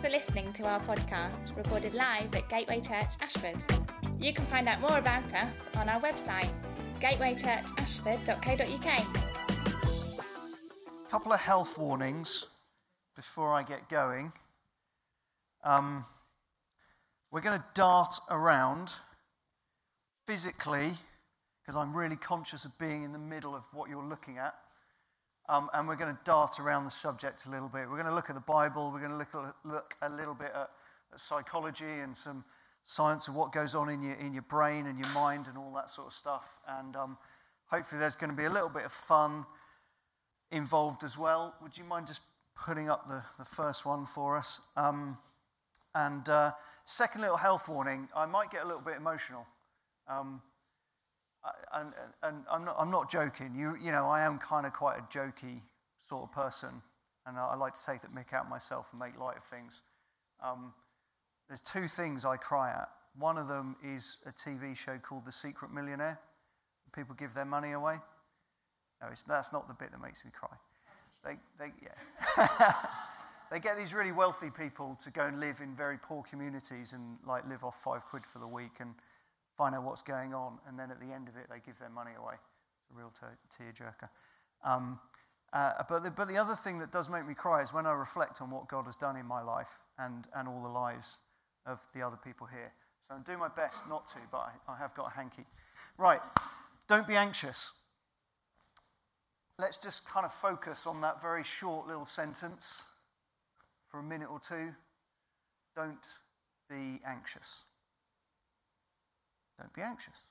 For 0.00 0.08
listening 0.08 0.52
to 0.54 0.64
our 0.66 0.80
podcast, 0.80 1.54
recorded 1.54 1.92
live 1.92 2.34
at 2.34 2.48
Gateway 2.48 2.80
Church 2.80 3.10
Ashford. 3.20 3.62
You 4.18 4.32
can 4.32 4.46
find 4.46 4.66
out 4.66 4.80
more 4.80 4.96
about 4.96 5.30
us 5.34 5.54
on 5.76 5.90
our 5.90 6.00
website, 6.00 6.50
gatewaychurchashford.co.uk. 7.02 8.86
A 11.06 11.10
couple 11.10 11.34
of 11.34 11.40
health 11.40 11.76
warnings 11.76 12.46
before 13.14 13.52
I 13.52 13.62
get 13.62 13.90
going. 13.90 14.32
Um, 15.64 16.06
we're 17.30 17.42
going 17.42 17.58
to 17.58 17.64
dart 17.74 18.14
around 18.30 18.94
physically 20.26 20.92
because 21.62 21.76
I'm 21.76 21.94
really 21.94 22.16
conscious 22.16 22.64
of 22.64 22.78
being 22.78 23.02
in 23.02 23.12
the 23.12 23.18
middle 23.18 23.54
of 23.54 23.64
what 23.74 23.90
you're 23.90 24.02
looking 24.02 24.38
at. 24.38 24.54
Um, 25.50 25.68
and 25.74 25.88
we're 25.88 25.96
going 25.96 26.14
to 26.14 26.20
dart 26.22 26.60
around 26.60 26.84
the 26.84 26.92
subject 26.92 27.46
a 27.46 27.50
little 27.50 27.66
bit. 27.66 27.90
We're 27.90 27.96
going 27.96 28.06
to 28.06 28.14
look 28.14 28.30
at 28.30 28.36
the 28.36 28.40
Bible. 28.40 28.92
We're 28.92 29.00
going 29.00 29.10
to 29.10 29.16
look, 29.16 29.56
look 29.64 29.96
a 30.00 30.08
little 30.08 30.32
bit 30.32 30.52
at, 30.54 30.70
at 31.12 31.18
psychology 31.18 31.84
and 31.84 32.16
some 32.16 32.44
science 32.84 33.26
of 33.26 33.34
what 33.34 33.50
goes 33.50 33.74
on 33.74 33.88
in 33.88 34.00
your, 34.00 34.14
in 34.14 34.32
your 34.32 34.44
brain 34.44 34.86
and 34.86 34.96
your 34.96 35.08
mind 35.12 35.48
and 35.48 35.58
all 35.58 35.72
that 35.74 35.90
sort 35.90 36.06
of 36.06 36.12
stuff. 36.12 36.56
And 36.68 36.94
um, 36.94 37.18
hopefully, 37.66 37.98
there's 37.98 38.14
going 38.14 38.30
to 38.30 38.36
be 38.36 38.44
a 38.44 38.50
little 38.50 38.68
bit 38.68 38.84
of 38.84 38.92
fun 38.92 39.44
involved 40.52 41.02
as 41.02 41.18
well. 41.18 41.56
Would 41.62 41.76
you 41.76 41.82
mind 41.82 42.06
just 42.06 42.22
putting 42.64 42.88
up 42.88 43.08
the, 43.08 43.20
the 43.36 43.44
first 43.44 43.84
one 43.84 44.06
for 44.06 44.36
us? 44.36 44.60
Um, 44.76 45.18
and 45.96 46.28
uh, 46.28 46.52
second 46.84 47.22
little 47.22 47.36
health 47.36 47.68
warning 47.68 48.08
I 48.14 48.24
might 48.24 48.52
get 48.52 48.62
a 48.62 48.66
little 48.66 48.82
bit 48.82 48.96
emotional. 48.96 49.44
Um, 50.08 50.42
And, 51.72 51.92
and 52.22 52.44
I'm, 52.50 52.64
not, 52.64 52.76
I'm 52.78 52.90
not 52.90 53.10
joking. 53.10 53.54
You, 53.54 53.76
you 53.82 53.92
know, 53.92 54.06
I 54.06 54.22
am 54.22 54.38
kind 54.38 54.66
of 54.66 54.72
quite 54.72 54.98
a 54.98 55.02
jokey 55.02 55.60
sort 55.98 56.24
of 56.24 56.32
person. 56.32 56.82
And 57.26 57.38
I, 57.38 57.52
I 57.52 57.56
like 57.56 57.74
to 57.74 57.84
take 57.84 58.02
the 58.02 58.08
mick 58.08 58.32
out 58.34 58.48
myself 58.48 58.88
and 58.92 59.00
make 59.00 59.18
light 59.18 59.36
of 59.36 59.44
things. 59.44 59.82
Um, 60.44 60.74
there's 61.48 61.60
two 61.60 61.88
things 61.88 62.24
I 62.24 62.36
cry 62.36 62.70
at. 62.70 62.88
One 63.18 63.36
of 63.36 63.48
them 63.48 63.76
is 63.82 64.18
a 64.26 64.30
TV 64.30 64.76
show 64.76 64.98
called 64.98 65.26
The 65.26 65.32
Secret 65.32 65.72
Millionaire. 65.72 66.18
People 66.94 67.14
give 67.14 67.34
their 67.34 67.44
money 67.44 67.72
away. 67.72 67.96
No, 69.00 69.08
it's, 69.10 69.22
that's 69.22 69.52
not 69.52 69.66
the 69.68 69.74
bit 69.74 69.90
that 69.92 70.00
makes 70.00 70.24
me 70.24 70.30
cry. 70.32 70.56
They, 71.24 71.38
they, 71.58 71.72
yeah. 71.82 72.72
they 73.50 73.60
get 73.60 73.76
these 73.76 73.94
really 73.94 74.12
wealthy 74.12 74.50
people 74.50 74.96
to 75.02 75.10
go 75.10 75.26
and 75.26 75.40
live 75.40 75.60
in 75.60 75.74
very 75.74 75.98
poor 75.98 76.22
communities 76.22 76.92
and 76.92 77.18
like 77.26 77.46
live 77.48 77.64
off 77.64 77.82
five 77.82 78.04
quid 78.06 78.24
for 78.24 78.38
the 78.38 78.46
week 78.46 78.72
and 78.80 78.94
find 79.60 79.74
out 79.74 79.84
what's 79.84 80.02
going 80.02 80.32
on. 80.32 80.58
And 80.66 80.78
then 80.78 80.90
at 80.90 81.00
the 81.00 81.12
end 81.12 81.28
of 81.28 81.36
it, 81.36 81.46
they 81.50 81.60
give 81.64 81.78
their 81.78 81.90
money 81.90 82.12
away. 82.18 82.34
It's 82.34 82.90
a 82.90 82.98
real 82.98 83.10
te- 83.10 83.62
tearjerker. 83.62 84.08
Um, 84.64 84.98
uh, 85.52 85.82
but, 85.88 86.02
the, 86.02 86.10
but 86.10 86.28
the 86.28 86.36
other 86.36 86.54
thing 86.54 86.78
that 86.78 86.92
does 86.92 87.10
make 87.10 87.26
me 87.26 87.34
cry 87.34 87.60
is 87.60 87.74
when 87.74 87.84
I 87.84 87.92
reflect 87.92 88.40
on 88.40 88.50
what 88.50 88.68
God 88.68 88.86
has 88.86 88.96
done 88.96 89.16
in 89.16 89.26
my 89.26 89.42
life 89.42 89.80
and, 89.98 90.26
and 90.34 90.48
all 90.48 90.62
the 90.62 90.68
lives 90.68 91.18
of 91.66 91.80
the 91.94 92.00
other 92.00 92.16
people 92.24 92.46
here. 92.46 92.72
So 93.08 93.16
I'm 93.16 93.22
doing 93.22 93.38
my 93.38 93.48
best 93.48 93.88
not 93.88 94.06
to, 94.08 94.18
but 94.30 94.38
I, 94.38 94.72
I 94.72 94.78
have 94.78 94.94
got 94.94 95.12
a 95.12 95.16
hanky. 95.16 95.44
Right, 95.98 96.20
don't 96.88 97.06
be 97.06 97.16
anxious 97.16 97.72
let's 99.60 99.76
just 99.76 100.08
kind 100.08 100.24
of 100.24 100.32
focus 100.32 100.86
on 100.86 101.02
that 101.02 101.20
very 101.20 101.44
short 101.44 101.86
little 101.86 102.06
sentence 102.06 102.82
for 103.90 104.00
a 104.00 104.02
minute 104.02 104.28
or 104.30 104.40
two. 104.40 104.74
Don't 105.76 106.14
be 106.68 107.00
anxious. 107.06 107.64
Don't 109.60 109.74
be 109.74 109.82
anxious. 109.82 110.24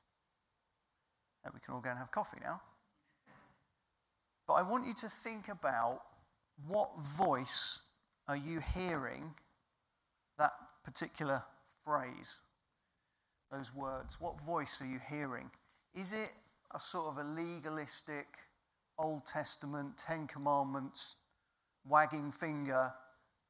Now 1.45 1.51
we 1.53 1.59
can 1.59 1.75
all 1.75 1.81
go 1.81 1.91
and 1.91 1.99
have 1.99 2.11
coffee 2.11 2.39
now. 2.41 2.61
But 4.47 4.53
I 4.53 4.63
want 4.63 4.87
you 4.87 4.95
to 4.95 5.07
think 5.07 5.47
about 5.47 6.01
what 6.67 6.89
voice 7.15 7.83
are 8.27 8.35
you 8.35 8.59
hearing 8.75 9.33
that 10.39 10.53
particular 10.83 11.43
phrase, 11.85 12.37
those 13.51 13.73
words? 13.75 14.19
What 14.19 14.41
voice 14.41 14.81
are 14.81 14.87
you 14.87 14.99
hearing? 15.07 15.51
Is 15.93 16.13
it 16.13 16.31
a 16.73 16.79
sort 16.79 17.07
of 17.07 17.17
a 17.19 17.29
legalistic, 17.29 18.27
Old 18.97 19.25
Testament, 19.27 19.97
Ten 19.97 20.25
Commandments, 20.25 21.17
wagging 21.85 22.31
finger, 22.31 22.91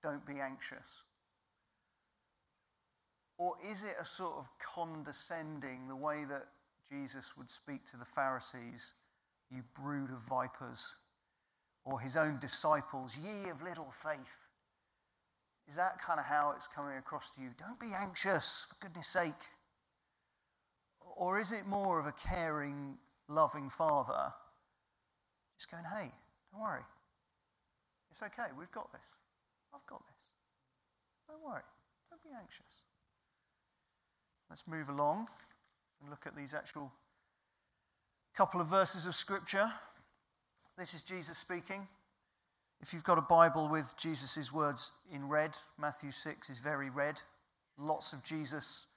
don't 0.04 0.26
be 0.26 0.40
anxious? 0.40 1.04
Or 3.40 3.56
is 3.66 3.84
it 3.84 3.96
a 4.00 4.06
sort 4.06 4.36
of 4.38 4.48
condescending, 4.60 5.88
the 5.88 5.96
way 5.96 6.26
that 6.26 6.46
Jesus 6.88 7.36
would 7.38 7.50
speak 7.50 7.86
to 7.86 7.98
the 7.98 8.06
Pharisees, 8.06 8.94
you 9.50 9.64
brood 9.74 10.12
of 10.12 10.20
vipers, 10.20 10.94
or 11.86 12.00
his 12.00 12.18
own 12.18 12.38
disciples, 12.40 13.18
ye 13.18 13.50
of 13.50 13.64
little 13.64 13.90
faith? 13.90 14.50
Is 15.68 15.76
that 15.78 16.00
kind 16.00 16.20
of 16.20 16.26
how 16.26 16.52
it's 16.56 16.68
coming 16.68 16.98
across 16.98 17.34
to 17.36 17.42
you? 17.42 17.50
Don't 17.58 17.80
be 17.80 17.94
anxious, 17.98 18.68
for 18.70 18.86
goodness 18.86 19.08
sake. 19.08 19.48
Or 21.16 21.40
is 21.40 21.54
it 21.54 21.66
more 21.66 22.00
of 22.00 22.06
a 22.06 22.12
caring, 22.12 22.98
loving 23.30 23.70
father 23.70 24.34
just 25.60 25.72
going, 25.72 25.84
hey, 25.84 26.12
don't 26.52 26.62
worry. 26.62 26.84
It's 28.12 28.22
okay. 28.22 28.48
We've 28.58 28.72
got 28.72 28.92
this. 28.94 29.14
I've 29.74 29.86
got 29.88 30.02
this. 30.16 30.32
Don't 31.28 31.44
worry. 31.44 31.68
Don't 32.10 32.24
be 32.24 32.30
anxious. 32.40 32.84
Let's 34.50 34.68
move 34.68 34.90
along 34.90 35.28
and 36.02 36.10
look 36.10 36.26
at 36.26 36.36
these 36.36 36.54
actual 36.54 36.92
couple 38.36 38.62
of 38.62 38.68
verses 38.68 39.06
of 39.06 39.16
Scripture. 39.16 39.72
This 40.78 40.94
is 40.94 41.04
Jesus 41.04 41.38
speaking. 41.38 41.88
If 42.82 42.94
you've 42.94 43.04
got 43.04 43.18
a 43.18 43.22
Bible 43.22 43.68
with 43.68 43.94
Jesus' 43.98 44.52
words 44.54 44.92
in 45.14 45.28
red, 45.28 45.58
Matthew 45.78 46.12
6 46.12 46.50
is 46.50 46.60
very 46.60 46.90
red. 46.90 47.22
Lots 47.78 48.14
of 48.14 48.24
Jesus 48.24 48.88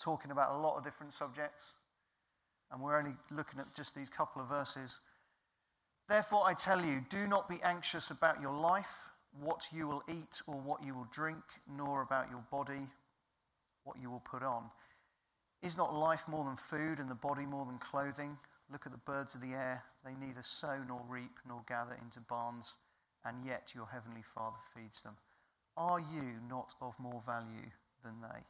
talking 0.00 0.30
about 0.30 0.50
a 0.50 0.56
lot 0.56 0.76
of 0.76 0.84
different 0.84 1.12
subjects. 1.12 1.74
And 2.72 2.80
we're 2.80 2.98
only 2.98 3.14
looking 3.30 3.60
at 3.60 3.74
just 3.74 3.94
these 3.94 4.08
couple 4.08 4.42
of 4.42 4.48
verses. 4.48 5.00
Therefore, 6.08 6.42
I 6.46 6.54
tell 6.54 6.84
you, 6.84 7.04
do 7.10 7.26
not 7.26 7.48
be 7.48 7.60
anxious 7.62 8.10
about 8.10 8.40
your 8.40 8.54
life, 8.54 9.10
what 9.38 9.66
you 9.72 9.86
will 9.86 10.02
eat 10.08 10.40
or 10.46 10.54
what 10.54 10.82
you 10.82 10.94
will 10.94 11.08
drink, 11.12 11.42
nor 11.70 12.02
about 12.02 12.30
your 12.30 12.42
body, 12.50 12.88
what 13.84 13.96
you 14.00 14.10
will 14.10 14.20
put 14.20 14.42
on. 14.42 14.64
Is 15.62 15.76
not 15.76 15.94
life 15.94 16.28
more 16.28 16.44
than 16.44 16.56
food 16.56 16.98
and 16.98 17.10
the 17.10 17.14
body 17.14 17.44
more 17.44 17.66
than 17.66 17.78
clothing? 17.78 18.38
Look 18.70 18.86
at 18.86 18.92
the 18.92 18.98
birds 18.98 19.34
of 19.34 19.40
the 19.40 19.52
air. 19.52 19.82
They 20.04 20.14
neither 20.14 20.42
sow 20.42 20.82
nor 20.86 21.02
reap 21.08 21.38
nor 21.46 21.62
gather 21.68 21.96
into 22.00 22.20
barns, 22.20 22.76
and 23.24 23.44
yet 23.44 23.72
your 23.74 23.86
heavenly 23.86 24.22
Father 24.22 24.58
feeds 24.74 25.02
them. 25.02 25.16
Are 25.76 26.00
you 26.00 26.40
not 26.48 26.74
of 26.80 26.98
more 26.98 27.22
value 27.24 27.70
than 28.04 28.20
they? 28.20 28.40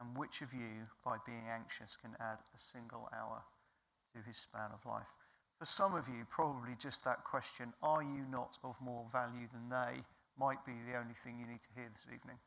And 0.00 0.16
which 0.16 0.42
of 0.42 0.52
you, 0.52 0.86
by 1.04 1.16
being 1.26 1.44
anxious, 1.50 1.96
can 1.96 2.16
add 2.20 2.38
a 2.54 2.58
single 2.58 3.08
hour 3.12 3.42
to 4.14 4.22
his 4.22 4.36
span 4.36 4.70
of 4.72 4.86
life? 4.86 5.12
For 5.58 5.66
some 5.66 5.94
of 5.94 6.08
you, 6.08 6.24
probably 6.30 6.74
just 6.78 7.04
that 7.04 7.24
question, 7.24 7.72
are 7.82 8.02
you 8.02 8.24
not 8.30 8.58
of 8.62 8.76
more 8.80 9.06
value 9.12 9.48
than 9.52 9.68
they, 9.68 10.02
might 10.38 10.64
be 10.64 10.72
the 10.86 10.96
only 10.96 11.14
thing 11.14 11.38
you 11.38 11.46
need 11.46 11.62
to 11.62 11.74
hear 11.74 11.88
this 11.92 12.06
evening. 12.06 12.38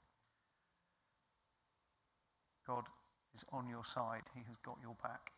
God 2.66 2.86
is 3.34 3.46
on 3.52 3.68
your 3.68 3.84
side, 3.84 4.24
He 4.36 4.42
has 4.48 4.56
got 4.58 4.78
your 4.82 4.96
back. 5.02 5.32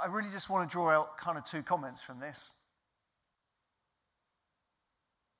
I 0.00 0.06
really 0.06 0.30
just 0.30 0.48
want 0.48 0.68
to 0.68 0.72
draw 0.72 0.90
out 0.90 1.18
kind 1.18 1.36
of 1.36 1.44
two 1.44 1.62
comments 1.62 2.02
from 2.02 2.20
this. 2.20 2.52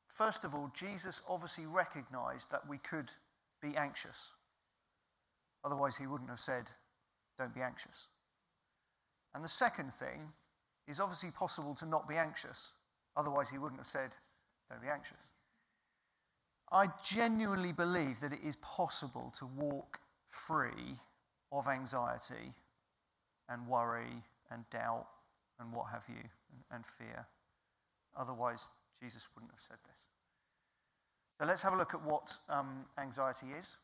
First 0.08 0.44
of 0.44 0.54
all, 0.54 0.70
Jesus 0.74 1.22
obviously 1.28 1.66
recognized 1.66 2.50
that 2.50 2.68
we 2.68 2.78
could 2.78 3.12
be 3.62 3.76
anxious. 3.76 4.32
Otherwise, 5.64 5.96
he 5.96 6.08
wouldn't 6.08 6.30
have 6.30 6.40
said, 6.40 6.64
Don't 7.38 7.54
be 7.54 7.60
anxious. 7.60 8.08
And 9.34 9.44
the 9.44 9.48
second 9.48 9.92
thing 9.92 10.32
is 10.88 10.98
obviously 10.98 11.30
possible 11.30 11.74
to 11.76 11.86
not 11.86 12.08
be 12.08 12.16
anxious. 12.16 12.72
Otherwise, 13.16 13.50
he 13.50 13.58
wouldn't 13.58 13.80
have 13.80 13.86
said, 13.86 14.10
Don't 14.68 14.82
be 14.82 14.88
anxious. 14.88 15.30
I 16.72 16.86
genuinely 17.02 17.72
believe 17.72 18.20
that 18.20 18.32
it 18.32 18.40
is 18.42 18.56
possible 18.56 19.32
to 19.38 19.46
walk 19.46 20.00
free 20.28 20.98
of 21.52 21.66
anxiety 21.66 22.52
and 23.48 23.66
worry 23.66 24.22
and 24.50 24.68
doubt 24.70 25.06
and 25.60 25.72
what 25.72 25.86
have 25.90 26.04
you, 26.08 26.22
and, 26.70 26.86
fear. 26.86 27.26
Otherwise, 28.16 28.68
Jesus 29.00 29.28
wouldn't 29.34 29.52
have 29.52 29.60
said 29.60 29.78
this. 29.86 30.04
So 31.38 31.46
let's 31.46 31.62
have 31.62 31.72
a 31.72 31.76
look 31.76 31.94
at 31.94 32.04
what 32.04 32.36
um, 32.48 32.84
anxiety 32.98 33.46
is. 33.58 33.76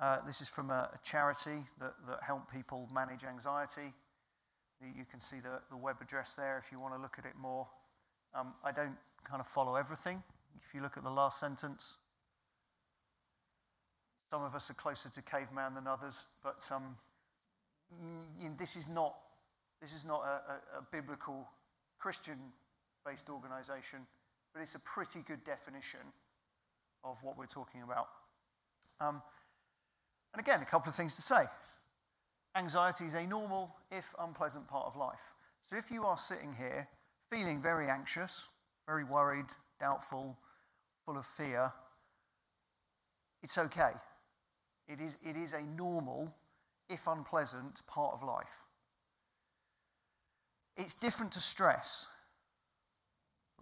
Uh, 0.00 0.18
this 0.26 0.40
is 0.40 0.48
from 0.48 0.70
a, 0.70 0.90
a 0.94 0.98
charity 1.02 1.64
that, 1.80 1.94
that 2.06 2.22
help 2.22 2.50
people 2.52 2.88
manage 2.92 3.24
anxiety. 3.24 3.92
You 4.80 5.04
can 5.10 5.20
see 5.20 5.40
the, 5.40 5.60
the 5.70 5.76
web 5.76 5.96
address 6.00 6.34
there 6.34 6.62
if 6.64 6.70
you 6.70 6.78
want 6.78 6.94
to 6.94 7.00
look 7.00 7.16
at 7.18 7.24
it 7.24 7.34
more. 7.40 7.66
Um, 8.34 8.54
I 8.64 8.70
don't 8.70 8.96
kind 9.24 9.40
of 9.40 9.46
follow 9.46 9.74
everything. 9.74 10.22
If 10.64 10.74
you 10.74 10.82
look 10.82 10.96
at 10.96 11.02
the 11.02 11.10
last 11.10 11.40
sentence, 11.40 11.96
some 14.30 14.42
of 14.42 14.54
us 14.54 14.70
are 14.70 14.74
closer 14.74 15.08
to 15.08 15.22
caveman 15.22 15.74
than 15.74 15.86
others, 15.86 16.24
but 16.42 16.68
um, 16.70 16.96
this 18.58 18.76
is 18.76 18.88
not, 18.88 19.14
this 19.80 19.94
is 19.94 20.04
not 20.04 20.22
a, 20.22 20.76
a, 20.76 20.78
a 20.78 20.82
biblical 20.92 21.48
Christian 21.98 22.38
based 23.06 23.30
organization, 23.30 24.00
but 24.52 24.62
it's 24.62 24.74
a 24.74 24.80
pretty 24.80 25.20
good 25.26 25.42
definition 25.44 26.00
of 27.04 27.22
what 27.22 27.38
we're 27.38 27.46
talking 27.46 27.82
about. 27.82 28.08
Um, 29.00 29.22
and 30.34 30.40
again, 30.40 30.60
a 30.60 30.66
couple 30.66 30.90
of 30.90 30.94
things 30.94 31.16
to 31.16 31.22
say. 31.22 31.44
Anxiety 32.56 33.04
is 33.04 33.14
a 33.14 33.26
normal, 33.26 33.74
if 33.90 34.14
unpleasant, 34.20 34.68
part 34.68 34.86
of 34.86 34.96
life. 34.96 35.32
So 35.62 35.76
if 35.76 35.90
you 35.90 36.04
are 36.04 36.18
sitting 36.18 36.52
here 36.52 36.88
feeling 37.30 37.60
very 37.60 37.88
anxious, 37.88 38.48
very 38.86 39.04
worried, 39.04 39.46
doubtful, 39.80 40.36
full 41.04 41.16
of 41.16 41.26
fear, 41.26 41.72
it's 43.42 43.56
okay. 43.58 43.92
It 44.88 45.00
is, 45.02 45.18
it 45.24 45.36
is 45.36 45.52
a 45.52 45.62
normal, 45.62 46.34
if 46.88 47.06
unpleasant, 47.06 47.82
part 47.86 48.14
of 48.14 48.22
life. 48.22 48.62
It's 50.76 50.94
different 50.94 51.32
to 51.32 51.40
stress. 51.40 52.06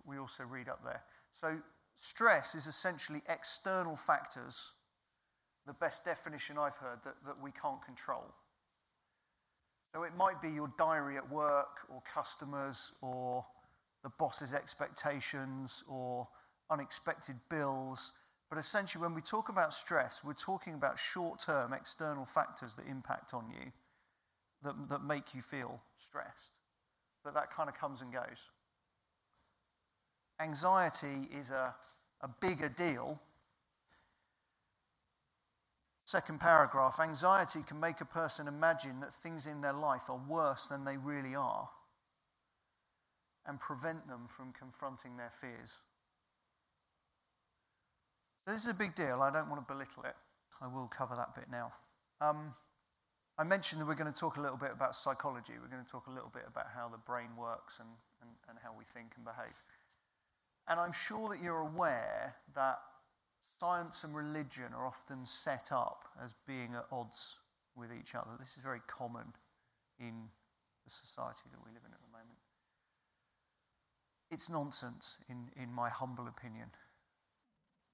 We 0.05 0.19
also 0.19 0.45
read 0.45 0.69
up 0.69 0.85
there. 0.85 1.03
So, 1.33 1.57
stress 1.97 2.55
is 2.55 2.67
essentially 2.67 3.23
external 3.29 3.97
factors, 3.97 4.71
the 5.67 5.73
best 5.73 6.05
definition 6.05 6.59
I've 6.59 6.77
heard, 6.77 7.01
that, 7.05 7.17
that 7.27 7.43
we 7.43 7.51
can't 7.51 7.85
control. 7.85 8.25
So, 9.93 10.05
it 10.05 10.15
might 10.17 10.41
be 10.41 10.51
your 10.51 10.71
diary 10.79 11.17
at 11.17 11.29
work, 11.29 11.79
or 11.89 12.03
customers, 12.13 12.93
or 13.03 13.45
the 14.05 14.11
boss's 14.19 14.55
expectations, 14.55 15.83
or 15.89 16.29
unexpected 16.71 17.37
bills 17.49 18.13
but 18.49 18.59
essentially, 18.59 19.03
when 19.03 19.15
we 19.15 19.23
talk 19.23 19.49
about 19.49 19.73
stress, 19.73 20.23
we're 20.25 20.33
talking 20.33 20.75
about 20.75 20.99
short 20.99 21.41
term 21.41 21.73
external 21.73 22.25
factors 22.25 22.75
that 22.77 22.87
impact 22.87 23.35
on 23.35 23.45
you 23.51 23.73
that, 24.63 24.89
that 24.89 25.03
make 25.03 25.35
you 25.35 25.43
feel 25.43 25.81
stressed. 25.97 26.59
But 27.25 27.35
that 27.35 27.53
kind 27.53 27.69
of 27.69 27.75
comes 27.75 28.03
and 28.03 28.13
goes. 28.13 28.49
Anxiety 30.41 31.29
is 31.37 31.51
a, 31.51 31.75
a 32.21 32.29
bigger 32.41 32.69
deal. 32.69 33.21
Second 36.05 36.39
paragraph 36.39 37.01
anxiety 37.01 37.61
can 37.67 37.81
make 37.81 38.01
a 38.01 38.05
person 38.05 38.47
imagine 38.47 39.01
that 39.01 39.13
things 39.13 39.49
in 39.49 39.61
their 39.61 39.73
life 39.73 40.09
are 40.09 40.21
worse 40.29 40.69
than 40.69 40.85
they 40.85 40.97
really 40.97 41.35
are 41.35 41.69
and 43.47 43.59
prevent 43.59 44.07
them 44.07 44.27
from 44.27 44.53
confronting 44.53 45.17
their 45.17 45.31
fears. 45.31 45.81
This 48.47 48.63
is 48.63 48.69
a 48.69 48.75
big 48.75 48.95
deal. 48.95 49.23
I 49.23 49.33
don't 49.33 49.51
want 49.51 49.67
to 49.67 49.73
belittle 49.73 50.05
it. 50.05 50.15
I 50.61 50.69
will 50.69 50.87
cover 50.87 51.17
that 51.17 51.35
bit 51.35 51.51
now. 51.51 51.73
Um, 52.21 52.55
I 53.39 53.45
mentioned 53.45 53.81
that 53.81 53.87
we're 53.87 53.97
going 53.97 54.13
to 54.13 54.19
talk 54.19 54.37
a 54.37 54.41
little 54.41 54.57
bit 54.57 54.71
about 54.73 54.95
psychology. 54.95 55.55
We're 55.61 55.69
going 55.69 55.85
to 55.85 55.91
talk 55.91 56.07
a 56.07 56.13
little 56.13 56.31
bit 56.33 56.45
about 56.47 56.67
how 56.75 56.89
the 56.89 56.99
brain 56.99 57.29
works 57.37 57.81
and, 57.81 57.89
and, 58.23 58.31
and 58.49 58.59
how 58.63 58.71
we 58.79 58.85
think 58.85 59.13
and 59.17 59.25
behave. 59.25 59.53
And 60.69 60.79
I'm 60.79 60.93
sure 60.93 61.29
that 61.29 61.43
you're 61.43 61.59
aware 61.59 62.35
that 62.55 62.79
science 63.59 64.05
and 64.05 64.15
religion 64.15 64.73
are 64.75 64.87
often 64.87 65.27
set 65.27 65.73
up 65.73 66.05
as 66.23 66.35
being 66.47 66.75
at 66.75 66.87
odds 66.93 67.37
with 67.75 67.91
each 67.93 68.15
other. 68.15 68.31
This 68.39 68.57
is 68.57 68.63
very 68.63 68.81
common 68.87 69.27
in 69.99 70.15
the 70.85 70.91
society 70.91 71.51
that 71.51 71.61
we 71.65 71.73
live 71.73 71.83
in 71.85 71.93
at 71.93 72.01
the 72.01 72.13
moment. 72.13 72.39
It's 74.31 74.49
nonsense, 74.49 75.19
in, 75.29 75.51
in 75.61 75.73
my 75.73 75.89
humble 75.89 76.29
opinion. 76.29 76.69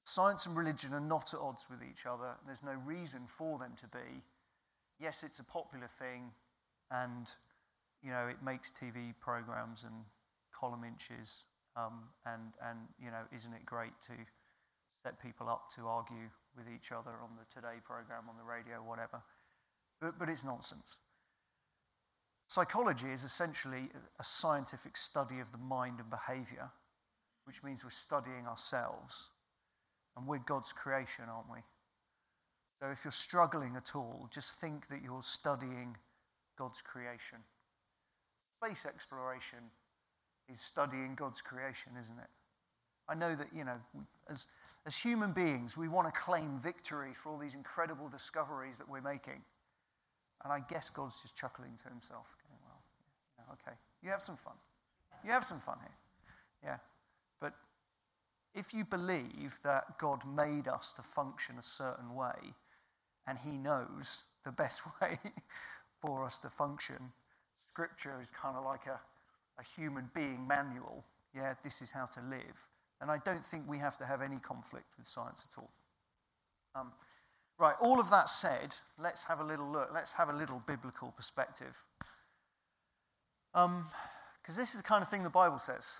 Science 0.05 0.47
and 0.47 0.57
religion 0.57 0.93
are 0.93 1.01
not 1.01 1.33
at 1.33 1.41
odds 1.41 1.67
with 1.71 1.81
each 1.83 2.07
other. 2.07 2.35
There's 2.45 2.65
no 2.65 2.75
reason 2.85 3.23
for 3.27 3.59
them 3.59 3.73
to 3.79 3.87
be. 3.87 4.23
Yes, 4.99 5.23
it's 5.23 5.39
a 5.39 5.45
popular 5.45 5.87
thing, 5.87 6.33
and 6.91 7.31
you 8.03 8.11
know 8.11 8.27
it 8.27 8.43
makes 8.43 8.73
TV 8.73 9.15
programs 9.21 9.85
and 9.85 9.95
column 10.53 10.83
inches, 10.83 11.45
um, 11.77 12.09
and 12.27 12.53
and 12.65 12.79
you 12.99 13.11
know 13.11 13.23
isn't 13.33 13.53
it 13.53 13.65
great 13.65 13.93
to 14.03 14.13
set 15.05 15.23
people 15.23 15.49
up 15.49 15.71
to 15.77 15.87
argue 15.87 16.31
with 16.57 16.67
each 16.69 16.91
other 16.91 17.13
on 17.23 17.31
the 17.39 17.47
Today 17.55 17.79
program, 17.85 18.25
on 18.29 18.37
the 18.37 18.45
radio, 18.45 18.83
whatever? 18.83 19.23
But 20.01 20.19
but 20.19 20.29
it's 20.29 20.43
nonsense. 20.43 20.99
Psychology 22.49 23.11
is 23.11 23.23
essentially 23.23 23.89
a 24.19 24.25
scientific 24.25 24.97
study 24.97 25.39
of 25.39 25.53
the 25.53 25.59
mind 25.59 26.01
and 26.01 26.11
behavior, 26.11 26.71
which 27.45 27.63
means 27.63 27.85
we're 27.85 27.91
studying 27.91 28.47
ourselves 28.47 29.31
and 30.17 30.27
we're 30.27 30.39
God's 30.39 30.73
creation, 30.73 31.25
aren't 31.29 31.51
we? 31.51 31.59
So 32.81 32.89
if 32.91 33.05
you're 33.05 33.13
struggling 33.13 33.77
at 33.77 33.95
all, 33.95 34.29
just 34.31 34.61
think 34.61 34.89
that 34.89 35.03
you're 35.03 35.23
studying 35.23 35.97
God's 36.59 36.83
creation. 36.83 37.39
Space 38.63 38.87
exploration 38.87 39.59
is 40.49 40.61
studying 40.61 41.15
God's 41.15 41.41
creation, 41.41 41.93
isn't 41.99 42.19
it? 42.19 42.29
I 43.09 43.15
know 43.15 43.35
that, 43.35 43.49
you 43.55 43.65
know, 43.65 43.77
as, 44.29 44.47
as 44.87 44.97
human 44.97 45.33
beings, 45.33 45.77
we 45.77 45.89
want 45.89 46.07
to 46.07 46.13
claim 46.13 46.57
victory 46.57 47.13
for 47.15 47.31
all 47.31 47.39
these 47.39 47.55
incredible 47.55 48.09
discoveries 48.09 48.79
that 48.79 48.89
we're 48.89 49.01
making. 49.01 49.43
And 50.45 50.53
I 50.53 50.61
guess 50.69 50.91
God's 50.91 51.23
just 51.23 51.37
chuckling 51.37 51.73
to 51.83 51.89
himself, 51.89 52.27
going, 52.49 52.59
well, 52.65 53.47
okay, 53.53 53.77
you 54.03 54.11
have 54.11 54.23
some 54.23 54.37
fun. 54.37 54.55
You 55.25 55.31
have 55.31 55.45
some 55.45 55.61
fun 55.61 55.79
here. 55.81 55.97
Yeah. 56.65 56.77
If 58.55 58.75
you 58.75 58.85
believe 58.85 59.59
that 59.65 59.99
God 59.99 60.23
made 60.27 60.69
us 60.69 60.93
to 60.95 61.03
function 61.03 61.57
a 61.59 61.63
certain 61.63 62.15
way 62.15 62.55
and 63.27 63.39
He 63.39 63.53
knows 63.53 64.25
the 64.45 64.53
best 64.53 64.83
way 65.01 65.19
for 66.01 66.25
us 66.25 66.39
to 66.41 66.49
function, 66.49 67.13
Scripture 67.57 68.21
is 68.21 68.31
kind 68.31 68.57
of 68.57 68.65
like 68.65 68.87
a, 68.87 69.01
a 69.59 69.63
human 69.77 70.11
being 70.15 70.47
manual. 70.47 71.05
Yeah, 71.35 71.55
this 71.65 71.81
is 71.81 71.91
how 71.91 72.07
to 72.07 72.21
live. 72.29 72.67
And 73.01 73.11
I 73.11 73.19
don't 73.25 73.45
think 73.45 73.69
we 73.69 73.79
have 73.79 73.99
to 73.99 74.05
have 74.05 74.23
any 74.23 74.37
conflict 74.37 74.87
with 74.97 75.07
science 75.07 75.49
at 75.51 75.59
all. 75.59 75.71
Um, 76.75 76.93
right, 77.59 77.75
all 77.81 77.99
of 78.01 78.11
that 78.11 78.29
said, 78.29 78.77
let's 78.99 79.25
have 79.25 79.41
a 79.41 79.45
little 79.45 79.67
look. 79.67 79.91
Let's 79.93 80.13
have 80.13 80.29
a 80.29 80.33
little 80.33 80.63
biblical 80.67 81.13
perspective. 81.17 81.85
Because 83.53 83.67
um, 83.67 83.87
this 84.47 84.75
is 84.75 84.77
the 84.77 84.83
kind 84.83 85.03
of 85.03 85.09
thing 85.09 85.23
the 85.23 85.31
Bible 85.31 85.59
says. 85.59 85.95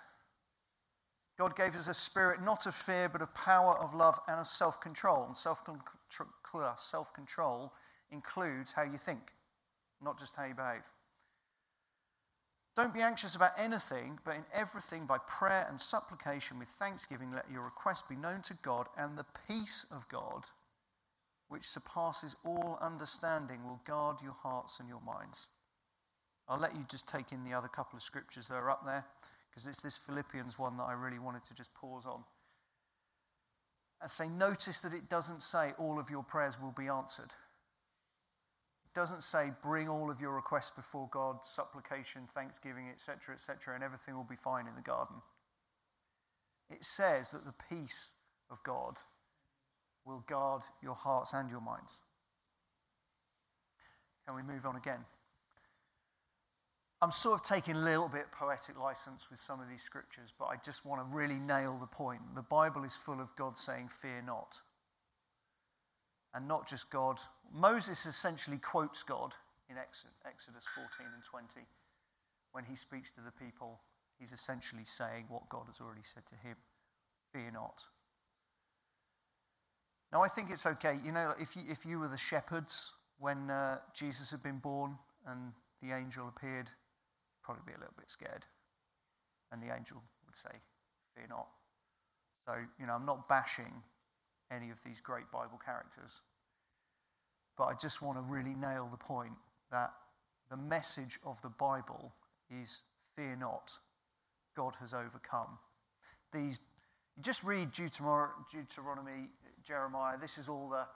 God 1.43 1.57
gave 1.57 1.75
us 1.75 1.89
a 1.89 1.95
spirit 1.95 2.41
not 2.41 2.67
of 2.67 2.75
fear, 2.75 3.09
but 3.09 3.21
of 3.21 3.35
power, 3.35 3.77
of 3.81 3.95
love, 3.95 4.17
and 4.29 4.39
of 4.39 4.47
self 4.47 4.81
control. 4.81 5.25
And 5.25 5.37
self 5.37 5.65
control 7.15 7.73
includes 8.13 8.71
how 8.71 8.85
you 8.85 8.97
think, 8.97 9.33
not 10.01 10.21
just 10.21 10.37
how 10.37 10.45
you 10.45 10.55
behave. 10.55 10.89
Don't 12.77 12.95
be 12.95 13.01
anxious 13.01 13.35
about 13.35 13.59
anything, 13.59 14.21
but 14.25 14.37
in 14.37 14.45
everything, 14.55 15.05
by 15.05 15.19
prayer 15.27 15.67
and 15.69 15.81
supplication 15.81 16.61
with 16.61 16.69
thanksgiving, 16.69 17.33
let 17.33 17.51
your 17.53 17.63
request 17.63 18.09
be 18.09 18.15
known 18.15 18.41
to 18.43 18.55
God, 18.63 18.87
and 18.97 19.19
the 19.19 19.27
peace 19.49 19.85
of 19.91 20.09
God, 20.09 20.45
which 21.49 21.67
surpasses 21.67 22.37
all 22.45 22.79
understanding, 22.81 23.65
will 23.65 23.81
guard 23.85 24.19
your 24.23 24.37
hearts 24.45 24.79
and 24.79 24.89
your 24.89 25.03
minds. 25.05 25.49
I'll 26.49 26.61
let 26.61 26.77
you 26.77 26.87
just 26.89 27.09
take 27.09 27.33
in 27.33 27.43
the 27.43 27.53
other 27.53 27.67
couple 27.67 27.97
of 27.97 28.05
scriptures 28.05 28.47
that 28.47 28.55
are 28.55 28.71
up 28.71 28.87
there 28.87 29.05
because 29.53 29.67
it's 29.67 29.83
this 29.83 29.99
Philippians 29.99 30.59
one 30.59 30.79
that 30.79 30.85
I 30.85 30.95
really 30.95 31.19
wanted 31.19 31.45
to 31.45 31.55
just 31.55 31.75
pause 31.75 32.07
on. 32.07 32.25
And 34.01 34.11
say, 34.11 34.29
notice 34.29 34.81
that 34.81 34.95
it 34.95 35.11
doesn't 35.11 35.43
say 35.43 35.73
all 35.79 36.01
of 36.01 36.09
your 36.09 36.23
prayers 36.23 36.61
will 36.61 36.75
be 36.77 36.89
answered. 36.89 37.31
It 38.85 38.95
doesn't 38.95 39.23
say 39.23 39.51
bring 39.63 39.91
all 39.91 40.11
of 40.11 40.21
your 40.21 40.35
requests 40.35 40.71
before 40.71 41.09
God, 41.13 41.45
supplication, 41.45 42.23
thanksgiving, 42.35 42.89
etc., 42.91 43.35
etc., 43.35 43.75
and 43.75 43.85
everything 43.85 44.17
will 44.17 44.25
be 44.25 44.37
fine 44.37 44.67
in 44.67 44.75
the 44.75 44.81
garden. 44.81 45.17
It 46.71 46.85
says 46.85 47.31
that 47.33 47.45
the 47.45 47.55
peace 47.69 48.15
of 48.51 48.63
God 48.65 48.97
will 50.07 50.25
guard 50.27 50.63
your 50.83 50.95
hearts 50.95 51.35
and 51.35 51.51
your 51.51 51.61
minds. 51.61 52.01
Can 54.27 54.35
we 54.35 54.43
move 54.43 54.65
on 54.65 54.77
again? 54.77 55.05
I'm 57.03 57.11
sort 57.11 57.41
of 57.41 57.43
taking 57.43 57.75
a 57.75 57.81
little 57.81 58.09
bit 58.09 58.31
poetic 58.31 58.79
license 58.79 59.29
with 59.29 59.41
some 59.41 59.61
of 59.61 59.69
these 59.69 59.83
scriptures, 59.83 60.33
but 60.39 60.45
I 60.45 60.55
just 60.65 60.87
want 60.87 61.07
to 61.07 61.15
really 61.15 61.35
nail 61.35 61.77
the 61.81 61.87
point. 61.89 62.21
The 62.37 62.43
Bible 62.43 62.85
is 62.85 62.95
full 62.95 63.21
of 63.21 63.35
God 63.35 63.59
saying, 63.59 63.89
Fear 63.89 64.23
not. 64.25 64.61
And 66.33 66.47
not 66.47 66.69
just 66.69 66.93
God. 66.93 67.21
Moses 67.53 68.07
essentially 68.07 68.59
quotes 68.59 69.03
God 69.03 69.35
in 69.69 69.77
Exodus 69.77 70.65
14 70.77 71.09
and 71.13 71.25
20. 71.29 71.67
When 72.53 72.65
he 72.65 72.77
speaks 72.77 73.11
to 73.11 73.21
the 73.21 73.33
people, 73.33 73.81
he's 74.21 74.31
essentially 74.31 74.85
saying 74.85 75.25
what 75.29 75.49
God 75.49 75.65
has 75.67 75.81
already 75.81 76.05
said 76.05 76.25
to 76.27 76.37
him 76.37 76.55
Fear 77.33 77.51
not. 77.55 77.83
Now, 80.13 80.23
I 80.23 80.29
think 80.29 80.51
it's 80.53 80.67
okay. 80.67 80.99
You 81.05 81.11
know, 81.11 81.35
if 81.41 81.57
you, 81.57 81.63
if 81.69 81.85
you 81.85 81.99
were 81.99 82.09
the 82.09 82.17
shepherds 82.17 82.93
when 83.19 83.51
uh, 83.51 83.79
Jesus 83.93 84.31
had 84.31 84.43
been 84.45 84.59
born 84.59 84.97
and 85.27 85.53
the 85.83 85.97
angel 85.97 86.29
appeared 86.29 86.71
probably 87.43 87.63
be 87.67 87.73
a 87.73 87.79
little 87.79 87.95
bit 87.97 88.11
scared. 88.11 88.47
And 89.51 89.63
the 89.63 89.75
angel 89.75 90.03
would 90.27 90.37
say, 90.37 90.51
Fear 91.15 91.27
not. 91.29 91.49
So, 92.47 92.55
you 92.81 92.87
know, 92.87 92.95
I'm 92.95 93.07
not 93.07 93.29
bashing 93.29 93.83
any 94.51 94.71
of 94.71 94.83
these 94.83 95.01
great 95.01 95.31
Bible 95.31 95.61
characters, 95.65 96.21
but 97.57 97.65
I 97.65 97.75
just 97.75 98.03
want 98.03 98.19
to 98.19 98.23
really 98.23 98.55
nail 98.55 98.89
the 98.91 98.97
point 98.97 99.33
that 99.71 99.93
the 100.51 100.57
message 100.57 101.19
of 101.25 101.41
the 101.43 101.49
Bible 101.51 102.13
is 102.51 102.83
fear 103.17 103.37
not, 103.37 103.73
God 104.57 104.75
has 104.81 104.93
overcome. 104.93 105.59
These 106.33 106.59
You 107.17 107.23
just 107.23 107.45
read 107.45 107.73
Deuteronomy, 107.73 109.29
Jeremiah. 109.65 110.19
This 110.19 110.39
is 110.39 110.49
all 110.49 110.69
the 110.69 110.87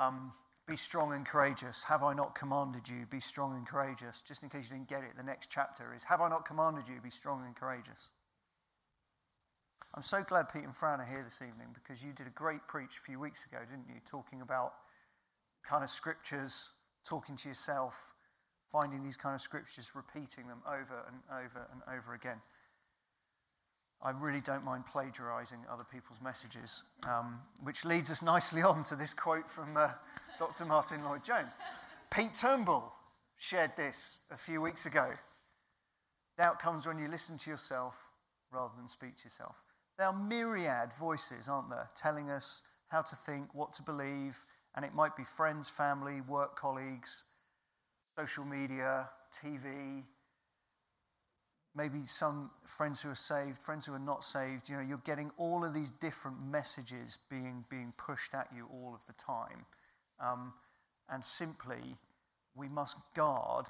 um, 0.00 0.32
be 0.66 0.76
strong 0.76 1.12
and 1.12 1.26
courageous. 1.26 1.82
Have 1.84 2.02
I 2.02 2.14
not 2.14 2.34
commanded 2.34 2.88
you? 2.88 3.06
Be 3.10 3.20
strong 3.20 3.54
and 3.56 3.66
courageous. 3.66 4.22
Just 4.22 4.42
in 4.42 4.48
case 4.48 4.70
you 4.70 4.76
didn't 4.76 4.88
get 4.88 5.02
it, 5.02 5.16
the 5.16 5.22
next 5.22 5.50
chapter 5.50 5.94
is 5.94 6.02
Have 6.04 6.20
I 6.20 6.28
not 6.28 6.46
commanded 6.46 6.88
you? 6.88 7.00
Be 7.02 7.10
strong 7.10 7.44
and 7.44 7.54
courageous. 7.54 8.10
I'm 9.94 10.02
so 10.02 10.22
glad 10.22 10.48
Pete 10.48 10.64
and 10.64 10.74
Fran 10.74 11.00
are 11.00 11.04
here 11.04 11.22
this 11.22 11.40
evening 11.40 11.68
because 11.72 12.02
you 12.02 12.12
did 12.12 12.26
a 12.26 12.30
great 12.30 12.66
preach 12.66 12.96
a 12.96 13.00
few 13.00 13.20
weeks 13.20 13.46
ago, 13.46 13.58
didn't 13.70 13.86
you? 13.88 14.00
Talking 14.06 14.40
about 14.40 14.72
kind 15.62 15.84
of 15.84 15.90
scriptures, 15.90 16.70
talking 17.04 17.36
to 17.36 17.48
yourself, 17.48 18.14
finding 18.72 19.04
these 19.04 19.16
kind 19.16 19.34
of 19.34 19.40
scriptures, 19.40 19.92
repeating 19.94 20.48
them 20.48 20.62
over 20.66 21.04
and 21.06 21.20
over 21.30 21.68
and 21.70 21.82
over 21.96 22.14
again. 22.14 22.40
I 24.02 24.10
really 24.10 24.40
don't 24.40 24.64
mind 24.64 24.84
plagiarizing 24.86 25.58
other 25.70 25.84
people's 25.84 26.20
messages, 26.20 26.82
um, 27.04 27.40
which 27.62 27.84
leads 27.84 28.10
us 28.10 28.22
nicely 28.22 28.62
on 28.62 28.82
to 28.84 28.96
this 28.96 29.14
quote 29.14 29.50
from 29.50 29.76
uh, 29.76 29.90
Dr. 30.38 30.64
Martyn 30.66 31.02
Lloyd-Jones. 31.04 31.52
Pete 32.10 32.34
Turnbull 32.34 32.92
shared 33.38 33.72
this 33.76 34.18
a 34.30 34.36
few 34.36 34.60
weeks 34.60 34.86
ago. 34.86 35.10
Doubt 36.36 36.58
comes 36.58 36.86
when 36.86 36.98
you 36.98 37.08
listen 37.08 37.38
to 37.38 37.50
yourself 37.50 38.08
rather 38.52 38.72
than 38.76 38.88
speak 38.88 39.16
to 39.16 39.24
yourself. 39.24 39.62
There 39.98 40.06
are 40.06 40.12
myriad 40.12 40.92
voices, 40.98 41.48
aren't 41.48 41.70
there, 41.70 41.88
telling 41.94 42.30
us 42.30 42.62
how 42.88 43.02
to 43.02 43.16
think, 43.16 43.54
what 43.54 43.72
to 43.74 43.82
believe, 43.82 44.38
and 44.76 44.84
it 44.84 44.94
might 44.94 45.16
be 45.16 45.24
friends, 45.24 45.68
family, 45.68 46.20
work 46.22 46.56
colleagues, 46.56 47.24
social 48.18 48.44
media, 48.44 49.08
TV, 49.32 50.02
maybe 51.74 52.04
some 52.04 52.50
friends 52.66 53.00
who 53.00 53.10
are 53.10 53.16
saved, 53.16 53.58
friends 53.58 53.84
who 53.86 53.94
are 53.94 53.98
not 53.98 54.22
saved. 54.22 54.68
You 54.68 54.76
know, 54.76 54.82
you're 54.82 55.02
getting 55.04 55.30
all 55.36 55.64
of 55.64 55.74
these 55.74 55.90
different 55.90 56.40
messages 56.40 57.18
being, 57.28 57.64
being 57.68 57.92
pushed 57.96 58.34
at 58.34 58.48
you 58.54 58.68
all 58.72 58.94
of 58.94 59.06
the 59.06 59.12
time. 59.14 59.64
Um, 60.20 60.52
and 61.10 61.24
simply, 61.24 61.96
we 62.54 62.68
must 62.68 62.96
guard 63.14 63.66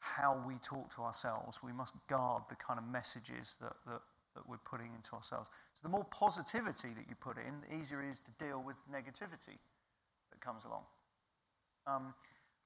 how 0.00 0.42
we 0.46 0.54
talk 0.58 0.94
to 0.94 1.02
ourselves. 1.02 1.62
We 1.62 1.72
must 1.72 1.94
guard 2.06 2.42
the 2.48 2.56
kind 2.56 2.78
of 2.78 2.86
messages 2.86 3.56
that, 3.60 3.72
that, 3.86 4.00
that 4.34 4.48
we're 4.48 4.58
putting 4.58 4.92
into 4.94 5.14
ourselves. 5.14 5.48
So, 5.74 5.82
the 5.82 5.88
more 5.88 6.04
positivity 6.04 6.88
that 6.88 7.06
you 7.08 7.16
put 7.18 7.36
in, 7.38 7.54
the 7.68 7.76
easier 7.76 8.02
it 8.02 8.10
is 8.10 8.20
to 8.20 8.30
deal 8.44 8.62
with 8.64 8.76
negativity 8.92 9.56
that 10.30 10.40
comes 10.40 10.64
along. 10.64 10.82
Um, 11.86 12.14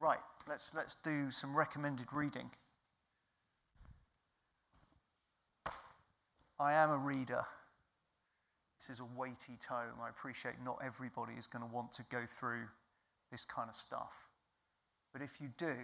right, 0.00 0.18
let's, 0.48 0.74
let's 0.74 0.96
do 0.96 1.30
some 1.30 1.56
recommended 1.56 2.12
reading. 2.12 2.50
I 6.62 6.74
am 6.74 6.92
a 6.92 6.96
reader. 6.96 7.44
This 8.78 8.88
is 8.88 9.00
a 9.00 9.04
weighty 9.16 9.58
tome. 9.60 9.98
I 10.00 10.08
appreciate 10.08 10.54
not 10.64 10.78
everybody 10.84 11.32
is 11.36 11.48
going 11.48 11.68
to 11.68 11.74
want 11.74 11.90
to 11.94 12.04
go 12.08 12.22
through 12.24 12.66
this 13.32 13.44
kind 13.44 13.68
of 13.68 13.74
stuff. 13.74 14.28
But 15.12 15.22
if 15.22 15.40
you 15.40 15.48
do, 15.58 15.74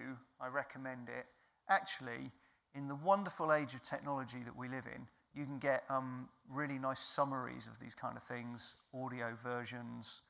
I 0.41 0.47
recommend 0.47 1.09
it. 1.09 1.27
Actually, 1.69 2.31
in 2.77 2.87
the 2.87 2.95
wonderful 2.95 3.53
age 3.53 3.75
of 3.75 3.83
technology 3.83 4.39
that 4.45 4.57
we 4.57 4.69
live 4.69 4.85
in, 4.87 5.05
you 5.35 5.45
can 5.45 5.59
get 5.59 5.83
um, 5.91 6.29
really 6.49 6.79
nice 6.79 7.01
summaries 7.01 7.67
of 7.67 7.81
these 7.81 7.97
kind 7.97 8.17
of 8.17 8.23
things, 8.23 8.77
audio 8.95 9.35
versions, 9.43 10.23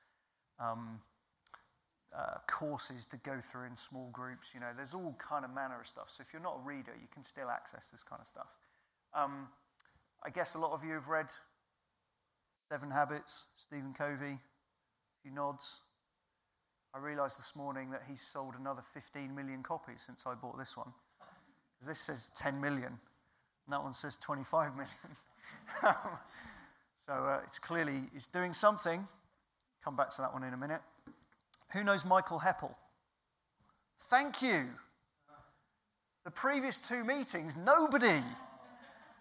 um, 0.58 0.98
uh, 2.16 2.38
courses 2.46 3.04
to 3.04 3.18
go 3.18 3.38
through 3.38 3.66
in 3.66 3.76
small 3.76 4.08
groups. 4.12 4.52
You 4.54 4.60
know, 4.60 4.70
there's 4.74 4.94
all 4.94 5.14
kind 5.18 5.44
of 5.44 5.54
manner 5.54 5.78
of 5.78 5.86
stuff. 5.86 6.06
So 6.08 6.22
if 6.26 6.32
you're 6.32 6.42
not 6.42 6.60
a 6.64 6.66
reader, 6.66 6.92
you 6.98 7.08
can 7.12 7.22
still 7.22 7.50
access 7.50 7.90
this 7.90 8.02
kind 8.02 8.20
of 8.20 8.26
stuff. 8.26 8.48
Um, 9.14 9.48
I 10.24 10.30
guess 10.30 10.54
a 10.54 10.58
lot 10.58 10.72
of 10.72 10.84
you 10.84 10.94
have 10.94 11.08
read 11.08 11.26
Seven 12.70 12.90
Habits, 12.90 13.48
Stephen 13.56 13.94
Covey, 13.94 14.32
a 14.32 15.22
few 15.22 15.32
nods. 15.32 15.82
I 16.94 16.98
realised 16.98 17.38
this 17.38 17.54
morning 17.54 17.90
that 17.90 18.02
he's 18.08 18.20
sold 18.20 18.54
another 18.58 18.82
15 18.82 19.34
million 19.34 19.62
copies 19.62 20.02
since 20.02 20.26
I 20.26 20.34
bought 20.34 20.58
this 20.58 20.76
one. 20.76 20.92
This 21.86 22.00
says 22.00 22.30
10 22.36 22.60
million, 22.60 22.86
and 22.86 23.70
that 23.70 23.82
one 23.82 23.94
says 23.94 24.16
25 24.16 24.72
million. 24.72 24.90
so 26.96 27.12
uh, 27.12 27.40
it's 27.46 27.58
clearly 27.58 28.02
it's 28.14 28.26
doing 28.26 28.52
something. 28.52 29.06
Come 29.84 29.96
back 29.96 30.10
to 30.10 30.22
that 30.22 30.32
one 30.32 30.42
in 30.42 30.52
a 30.52 30.56
minute. 30.56 30.80
Who 31.72 31.84
knows 31.84 32.04
Michael 32.04 32.40
Heppell? 32.40 32.74
Thank 34.00 34.42
you. 34.42 34.64
The 36.24 36.30
previous 36.30 36.78
two 36.78 37.04
meetings, 37.04 37.56
nobody. 37.56 38.22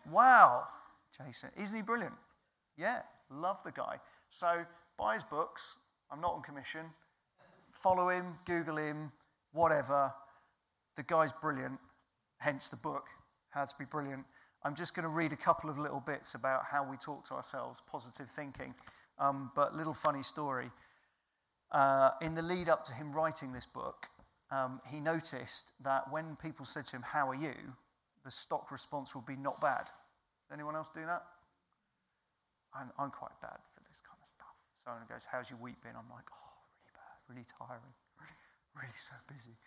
Wow. 0.10 0.68
Jason, 1.16 1.50
isn't 1.58 1.76
he 1.76 1.82
brilliant? 1.82 2.16
Yeah, 2.78 3.02
love 3.30 3.64
the 3.64 3.72
guy. 3.72 4.00
So 4.30 4.66
buy 4.98 5.16
his 5.16 5.24
books. 5.24 5.76
I'm 6.12 6.22
not 6.22 6.34
on 6.34 6.42
commission 6.42 6.86
follow 7.72 8.10
him, 8.10 8.36
Google 8.46 8.78
him, 8.78 9.12
whatever. 9.54 10.12
The 10.96 11.04
guy's 11.04 11.32
brilliant, 11.32 11.80
hence 12.40 12.70
the 12.70 12.78
book, 12.78 13.06
How 13.50 13.66
to 13.66 13.74
Be 13.78 13.86
Brilliant. 13.86 14.26
I'm 14.64 14.76
just 14.76 14.96
going 14.96 15.08
to 15.08 15.14
read 15.14 15.32
a 15.32 15.38
couple 15.38 15.70
of 15.70 15.78
little 15.78 16.00
bits 16.00 16.36
about 16.36 16.64
how 16.66 16.88
we 16.90 16.98
talk 16.98 17.26
to 17.26 17.36
ourselves, 17.36 17.82
positive 17.90 18.30
thinking. 18.30 18.74
Um, 19.20 19.52
but 19.56 19.76
little 19.76 19.94
funny 19.94 20.24
story. 20.24 20.70
Uh, 21.72 22.12
in 22.22 22.34
the 22.34 22.42
lead 22.42 22.70
up 22.70 22.86
to 22.86 22.94
him 22.94 23.12
writing 23.12 23.52
this 23.54 23.66
book, 23.66 24.08
um, 24.52 24.82
he 24.88 25.00
noticed 25.00 25.72
that 25.84 26.12
when 26.12 26.36
people 26.38 26.66
said 26.66 26.86
to 26.88 26.96
him, 26.96 27.04
How 27.04 27.30
are 27.30 27.36
you? 27.36 27.54
the 28.24 28.32
stock 28.32 28.72
response 28.72 29.16
would 29.16 29.26
be 29.26 29.38
not 29.38 29.62
bad. 29.62 29.90
Anyone 30.51 30.75
else 30.75 30.89
do 30.89 31.06
that? 31.06 31.24
I'm, 32.74 32.92
I'm 33.00 33.12
quite 33.12 33.36
bad 33.42 33.60
for 33.74 33.82
this 33.89 34.01
kind 34.01 34.20
of 34.22 34.27
stuff. 34.27 34.56
Someone 34.75 35.04
goes, 35.10 35.25
How's 35.25 35.50
your 35.50 35.60
week 35.60 35.82
been? 35.82 35.96
I'm 35.98 36.10
like, 36.10 36.27
Oh, 36.32 36.54
really 36.75 36.94
bad, 36.94 37.18
really 37.27 37.48
tiring, 37.48 37.96
really 38.75 38.96
so 38.96 39.16
busy. 39.32 39.58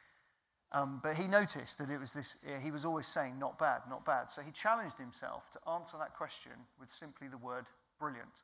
Um, 0.72 1.00
but 1.02 1.16
he 1.16 1.26
noticed 1.26 1.78
that 1.78 1.90
it 1.90 1.98
was 1.98 2.12
this, 2.12 2.44
he 2.62 2.70
was 2.70 2.84
always 2.84 3.06
saying, 3.08 3.38
not 3.38 3.58
bad, 3.58 3.80
not 3.90 4.04
bad. 4.04 4.30
So 4.30 4.40
he 4.40 4.52
challenged 4.52 4.98
himself 4.98 5.50
to 5.50 5.58
answer 5.68 5.96
that 5.98 6.14
question 6.14 6.52
with 6.78 6.88
simply 6.90 7.26
the 7.26 7.38
word 7.38 7.64
brilliant 7.98 8.42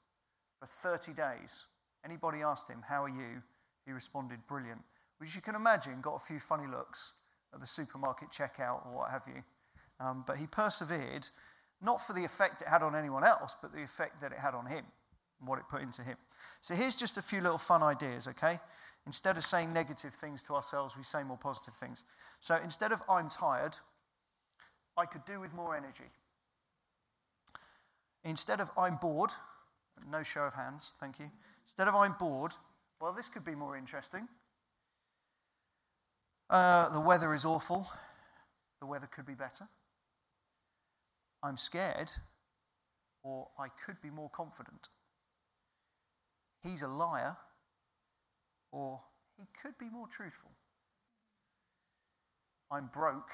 for 0.59 0.67
30 0.67 1.13
days. 1.13 1.67
Anybody 2.05 2.43
asked 2.43 2.69
him, 2.69 2.83
How 2.87 3.05
are 3.05 3.09
you? 3.09 3.43
He 3.85 3.93
responded, 3.93 4.41
Brilliant. 4.49 4.81
Which 5.19 5.35
you 5.35 5.41
can 5.41 5.55
imagine 5.55 6.01
got 6.01 6.17
a 6.17 6.19
few 6.19 6.41
funny 6.41 6.67
looks 6.67 7.15
at 7.55 7.61
the 7.61 7.67
supermarket 7.67 8.31
checkout 8.31 8.85
or 8.87 8.99
what 8.99 9.11
have 9.11 9.23
you. 9.27 9.43
Um, 9.99 10.25
but 10.27 10.37
he 10.37 10.47
persevered, 10.47 11.27
not 11.83 12.01
for 12.01 12.13
the 12.13 12.25
effect 12.25 12.63
it 12.63 12.69
had 12.69 12.83
on 12.83 12.95
anyone 12.95 13.25
else, 13.25 13.57
but 13.61 13.73
the 13.73 13.83
effect 13.83 14.21
that 14.21 14.33
it 14.33 14.39
had 14.39 14.55
on 14.55 14.67
him 14.67 14.85
and 15.39 15.49
what 15.49 15.59
it 15.59 15.65
put 15.71 15.83
into 15.83 16.03
him. 16.03 16.17
So 16.61 16.75
here's 16.75 16.97
just 16.97 17.19
a 17.19 17.23
few 17.23 17.41
little 17.41 17.59
fun 17.59 17.83
ideas, 17.83 18.29
okay? 18.29 18.59
Instead 19.07 19.37
of 19.37 19.45
saying 19.45 19.73
negative 19.73 20.13
things 20.15 20.43
to 20.45 20.55
ourselves, 20.55 20.97
we 20.97 21.03
say 21.03 21.23
more 21.23 21.37
positive 21.37 21.75
things. 21.75 22.05
So 22.41 22.59
instead 22.63 22.93
of 22.93 23.03
I'm 23.09 23.29
tired, 23.29 23.77
I 24.97 25.05
could 25.07 25.25
do 25.25 25.39
with 25.41 25.55
more 25.55 25.77
energy. 25.77 26.11
Instead 28.25 28.61
of 28.61 28.71
I'm 28.77 28.97
bored, 28.97 29.31
no 30.11 30.23
show 30.23 30.43
of 30.43 30.55
hands, 30.55 30.95
thank 30.99 31.21
you. 31.21 31.31
Instead 31.65 31.87
of 31.87 31.95
I'm 31.95 32.15
bored, 32.19 32.53
well, 33.01 33.13
this 33.13 33.29
could 33.29 33.45
be 33.45 33.55
more 33.55 33.77
interesting. 33.77 34.27
Uh, 36.49 36.89
the 36.91 37.01
weather 37.01 37.35
is 37.35 37.45
awful. 37.45 37.87
The 38.81 38.87
weather 38.87 39.07
could 39.07 39.27
be 39.27 39.35
better. 39.35 39.69
I'm 41.47 41.57
scared, 41.57 42.11
or 43.23 43.47
I 43.57 43.69
could 43.85 44.01
be 44.03 44.11
more 44.11 44.31
confident. 44.31 44.89
He's 46.61 46.83
a 46.83 46.89
liar, 46.89 47.37
or 48.73 48.99
he 49.39 49.45
could 49.63 49.79
be 49.79 49.89
more 49.89 50.09
truthful. 50.09 50.51
I'm 52.73 52.91
broke. 52.93 53.31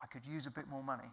I 0.00 0.06
could 0.06 0.24
use 0.24 0.46
a 0.46 0.52
bit 0.52 0.68
more 0.68 0.84
money. 0.84 1.10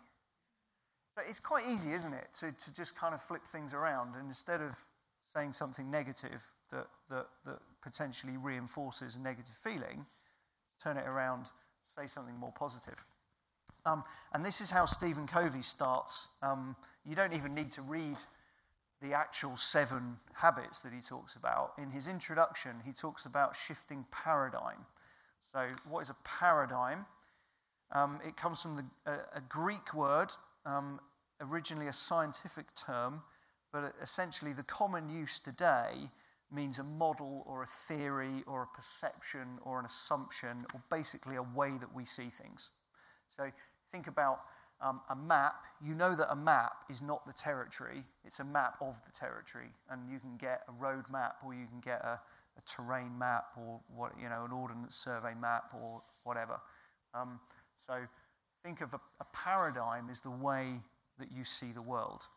But 1.15 1.25
it's 1.27 1.39
quite 1.39 1.63
easy, 1.67 1.93
isn't 1.93 2.13
it, 2.13 2.27
to, 2.35 2.51
to 2.55 2.75
just 2.75 2.95
kind 2.95 3.15
of 3.15 3.21
flip 3.21 3.43
things 3.43 3.73
around 3.73 4.15
and 4.15 4.27
instead 4.27 4.61
of 4.61 4.77
saying 5.23 5.53
something 5.53 5.89
negative 5.89 6.45
that, 6.71 6.85
that, 7.09 7.25
that 7.43 7.57
potentially 7.81 8.37
reinforces 8.37 9.15
a 9.15 9.19
negative 9.19 9.55
feeling, 9.55 10.05
turn 10.81 10.95
it 10.95 11.07
around, 11.07 11.47
say 11.83 12.05
something 12.05 12.37
more 12.37 12.53
positive. 12.55 13.03
Um, 13.87 14.03
and 14.33 14.45
this 14.45 14.59
is 14.59 14.69
how 14.69 14.85
Stephen 14.85 15.25
Covey 15.25 15.61
starts. 15.61 16.27
Um, 16.41 16.75
you 17.05 17.15
don't 17.15 17.33
even 17.33 17.55
need 17.55 17.71
to 17.71 17.81
read 17.81 18.17
the 19.01 19.13
actual 19.13 19.55
seven 19.55 20.17
habits 20.33 20.81
that 20.81 20.91
he 20.91 20.99
talks 20.99 21.37
about. 21.37 21.71
In 21.77 21.89
his 21.89 22.09
introduction, 22.09 22.71
he 22.85 22.91
talks 22.91 23.25
about 23.25 23.55
shifting 23.55 24.05
paradigm. 24.11 24.85
So, 25.41 25.67
what 25.87 26.01
is 26.01 26.09
a 26.09 26.17
paradigm? 26.25 27.05
Um, 27.93 28.19
it 28.27 28.35
comes 28.35 28.61
from 28.61 28.75
the, 28.75 29.11
a, 29.11 29.37
a 29.37 29.41
Greek 29.47 29.93
word, 29.93 30.33
um, 30.65 30.99
originally 31.39 31.87
a 31.87 31.93
scientific 31.93 32.65
term, 32.75 33.21
but 33.71 33.93
essentially 34.01 34.51
the 34.51 34.63
common 34.63 35.09
use 35.09 35.39
today 35.39 36.09
means 36.51 36.79
a 36.79 36.83
model 36.83 37.45
or 37.47 37.63
a 37.63 37.67
theory 37.67 38.43
or 38.47 38.63
a 38.63 38.75
perception 38.75 39.59
or 39.63 39.79
an 39.79 39.85
assumption 39.85 40.65
or 40.73 40.81
basically 40.89 41.37
a 41.37 41.43
way 41.43 41.71
that 41.79 41.93
we 41.95 42.03
see 42.03 42.27
things. 42.27 42.71
So, 43.29 43.51
think 43.91 44.07
about 44.07 44.41
um, 44.81 45.01
a 45.09 45.15
map, 45.15 45.65
you 45.81 45.95
know 45.95 46.15
that 46.15 46.31
a 46.31 46.35
map 46.35 46.83
is 46.89 47.01
not 47.01 47.25
the 47.25 47.33
territory, 47.33 48.03
it's 48.23 48.39
a 48.39 48.45
map 48.45 48.75
of 48.81 49.01
the 49.05 49.11
territory. 49.11 49.69
And 49.89 50.09
you 50.11 50.19
can 50.19 50.37
get 50.37 50.63
a 50.67 50.71
road 50.71 51.05
map 51.11 51.37
or 51.43 51.53
you 51.53 51.65
can 51.65 51.79
get 51.79 52.01
a, 52.01 52.19
a 52.57 52.61
terrain 52.65 53.17
map 53.17 53.45
or 53.57 53.79
what, 53.95 54.11
you 54.21 54.29
know, 54.29 54.45
an 54.45 54.51
ordnance 54.51 54.95
survey 54.95 55.33
map 55.39 55.73
or 55.81 56.01
whatever. 56.23 56.59
Um, 57.13 57.39
so 57.75 57.95
think 58.63 58.81
of 58.81 58.93
a, 58.93 58.99
a, 59.19 59.25
paradigm 59.33 60.09
as 60.11 60.19
the 60.19 60.29
way 60.29 60.73
that 61.17 61.31
you 61.31 61.43
see 61.43 61.71
the 61.71 61.81
world. 61.81 62.27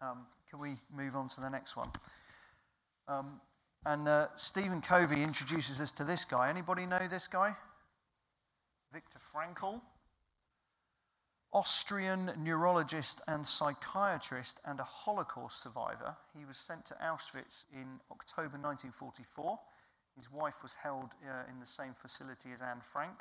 Um, 0.00 0.26
can 0.50 0.58
we 0.58 0.76
move 0.94 1.14
on 1.14 1.28
to 1.28 1.40
the 1.40 1.50
next 1.50 1.76
one? 1.76 1.90
Um, 3.06 3.40
and 3.86 4.08
uh, 4.08 4.28
Stephen 4.34 4.80
Covey 4.80 5.22
introduces 5.22 5.80
us 5.80 5.92
to 5.92 6.04
this 6.04 6.24
guy. 6.24 6.48
Anybody 6.48 6.86
know 6.86 7.06
this 7.08 7.28
guy? 7.28 7.54
Viktor 8.92 9.18
Frankl. 9.18 9.80
Austrian 11.54 12.32
neurologist 12.36 13.22
and 13.28 13.46
psychiatrist 13.46 14.60
and 14.64 14.80
a 14.80 14.84
Holocaust 14.84 15.62
survivor. 15.62 16.16
He 16.36 16.44
was 16.44 16.56
sent 16.56 16.84
to 16.86 16.94
Auschwitz 16.94 17.64
in 17.72 18.00
October 18.10 18.58
1944. 18.58 19.60
His 20.16 20.32
wife 20.32 20.62
was 20.62 20.74
held 20.74 21.10
uh, 21.24 21.44
in 21.48 21.60
the 21.60 21.66
same 21.66 21.94
facility 21.94 22.50
as 22.52 22.60
Anne 22.60 22.80
Frank. 22.80 23.20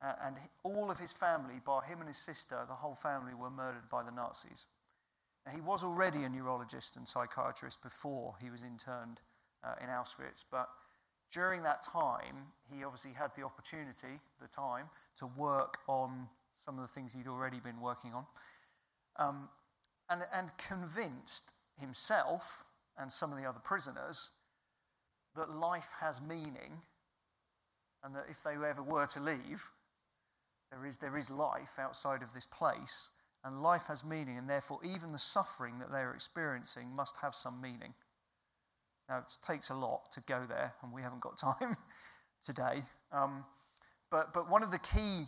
Uh, 0.00 0.12
and 0.24 0.36
all 0.62 0.88
of 0.88 0.98
his 0.98 1.10
family, 1.10 1.54
bar 1.66 1.82
him 1.82 1.98
and 1.98 2.06
his 2.06 2.18
sister, 2.18 2.64
the 2.68 2.74
whole 2.74 2.94
family 2.94 3.34
were 3.34 3.50
murdered 3.50 3.88
by 3.90 4.04
the 4.04 4.12
Nazis. 4.12 4.66
Now, 5.44 5.50
he 5.50 5.60
was 5.60 5.82
already 5.82 6.22
a 6.22 6.28
neurologist 6.28 6.96
and 6.96 7.08
psychiatrist 7.08 7.82
before 7.82 8.36
he 8.40 8.50
was 8.50 8.62
interned 8.62 9.20
uh, 9.64 9.74
in 9.82 9.88
Auschwitz, 9.88 10.44
but 10.48 10.68
during 11.32 11.62
that 11.64 11.82
time, 11.82 12.52
he 12.72 12.84
obviously 12.84 13.12
had 13.12 13.32
the 13.36 13.42
opportunity, 13.42 14.20
the 14.40 14.46
time, 14.46 14.86
to 15.16 15.26
work 15.26 15.78
on 15.88 16.28
some 16.58 16.74
of 16.74 16.82
the 16.82 16.88
things 16.88 17.14
he'd 17.14 17.26
already 17.26 17.60
been 17.60 17.80
working 17.80 18.12
on, 18.12 18.26
um, 19.16 19.48
and, 20.10 20.22
and 20.34 20.50
convinced 20.58 21.52
himself 21.80 22.64
and 22.98 23.10
some 23.10 23.32
of 23.32 23.38
the 23.38 23.48
other 23.48 23.60
prisoners 23.60 24.30
that 25.36 25.50
life 25.50 25.90
has 26.00 26.20
meaning 26.20 26.82
and 28.04 28.14
that 28.14 28.24
if 28.28 28.42
they 28.42 28.52
ever 28.52 28.82
were 28.82 29.06
to 29.06 29.20
leave, 29.20 29.68
there 30.70 30.86
is, 30.86 30.98
there 30.98 31.16
is 31.16 31.30
life 31.30 31.78
outside 31.78 32.22
of 32.22 32.32
this 32.34 32.46
place, 32.46 33.10
and 33.44 33.62
life 33.62 33.86
has 33.86 34.04
meaning, 34.04 34.36
and 34.36 34.48
therefore, 34.48 34.78
even 34.84 35.12
the 35.12 35.18
suffering 35.18 35.78
that 35.78 35.90
they're 35.90 36.12
experiencing 36.12 36.88
must 36.94 37.16
have 37.22 37.34
some 37.34 37.60
meaning. 37.60 37.94
Now, 39.08 39.18
it 39.18 39.32
takes 39.46 39.70
a 39.70 39.74
lot 39.74 40.12
to 40.12 40.20
go 40.22 40.44
there, 40.48 40.74
and 40.82 40.92
we 40.92 41.02
haven't 41.02 41.20
got 41.20 41.38
time 41.38 41.76
today. 42.42 42.82
Um, 43.12 43.44
but, 44.10 44.32
but 44.32 44.50
one 44.50 44.62
of 44.62 44.70
the 44.70 44.78
key 44.78 45.26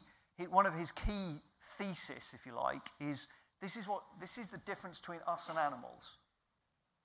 one 0.48 0.66
of 0.66 0.74
his 0.74 0.92
key 0.92 1.36
thesis, 1.60 2.34
if 2.34 2.46
you 2.46 2.54
like, 2.54 2.88
is 3.00 3.28
this 3.60 3.76
is, 3.76 3.88
what, 3.88 4.02
this 4.20 4.38
is 4.38 4.50
the 4.50 4.58
difference 4.58 5.00
between 5.00 5.20
us 5.26 5.48
and 5.48 5.58
animals. 5.58 6.14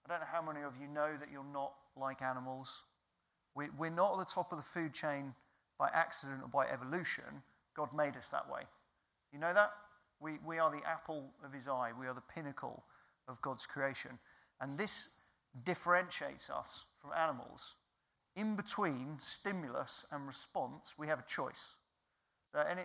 I 0.05 0.09
don't 0.11 0.21
know 0.21 0.27
how 0.31 0.41
many 0.41 0.61
of 0.61 0.73
you 0.79 0.87
know 0.87 1.17
that 1.19 1.29
you're 1.31 1.43
not 1.51 1.73
like 1.97 2.21
animals. 2.21 2.83
We, 3.55 3.65
we're 3.77 3.89
not 3.89 4.13
at 4.13 4.19
the 4.19 4.33
top 4.33 4.51
of 4.51 4.57
the 4.57 4.63
food 4.63 4.93
chain 4.93 5.33
by 5.77 5.89
accident 5.93 6.41
or 6.43 6.47
by 6.47 6.67
evolution. 6.67 7.23
God 7.75 7.89
made 7.93 8.15
us 8.15 8.29
that 8.29 8.49
way. 8.49 8.61
You 9.33 9.39
know 9.39 9.53
that? 9.53 9.71
We, 10.21 10.37
we 10.45 10.59
are 10.59 10.71
the 10.71 10.87
apple 10.87 11.29
of 11.43 11.51
his 11.51 11.67
eye, 11.67 11.91
we 11.99 12.07
are 12.07 12.13
the 12.13 12.21
pinnacle 12.21 12.85
of 13.27 13.41
God's 13.41 13.65
creation. 13.65 14.11
And 14.61 14.77
this 14.77 15.09
differentiates 15.63 16.49
us 16.49 16.85
from 17.01 17.11
animals. 17.11 17.73
In 18.35 18.55
between 18.55 19.15
stimulus 19.17 20.05
and 20.11 20.25
response, 20.27 20.93
we 20.97 21.07
have 21.07 21.19
a 21.19 21.25
choice. 21.27 21.75
Uh, 22.55 22.63
any, 22.69 22.81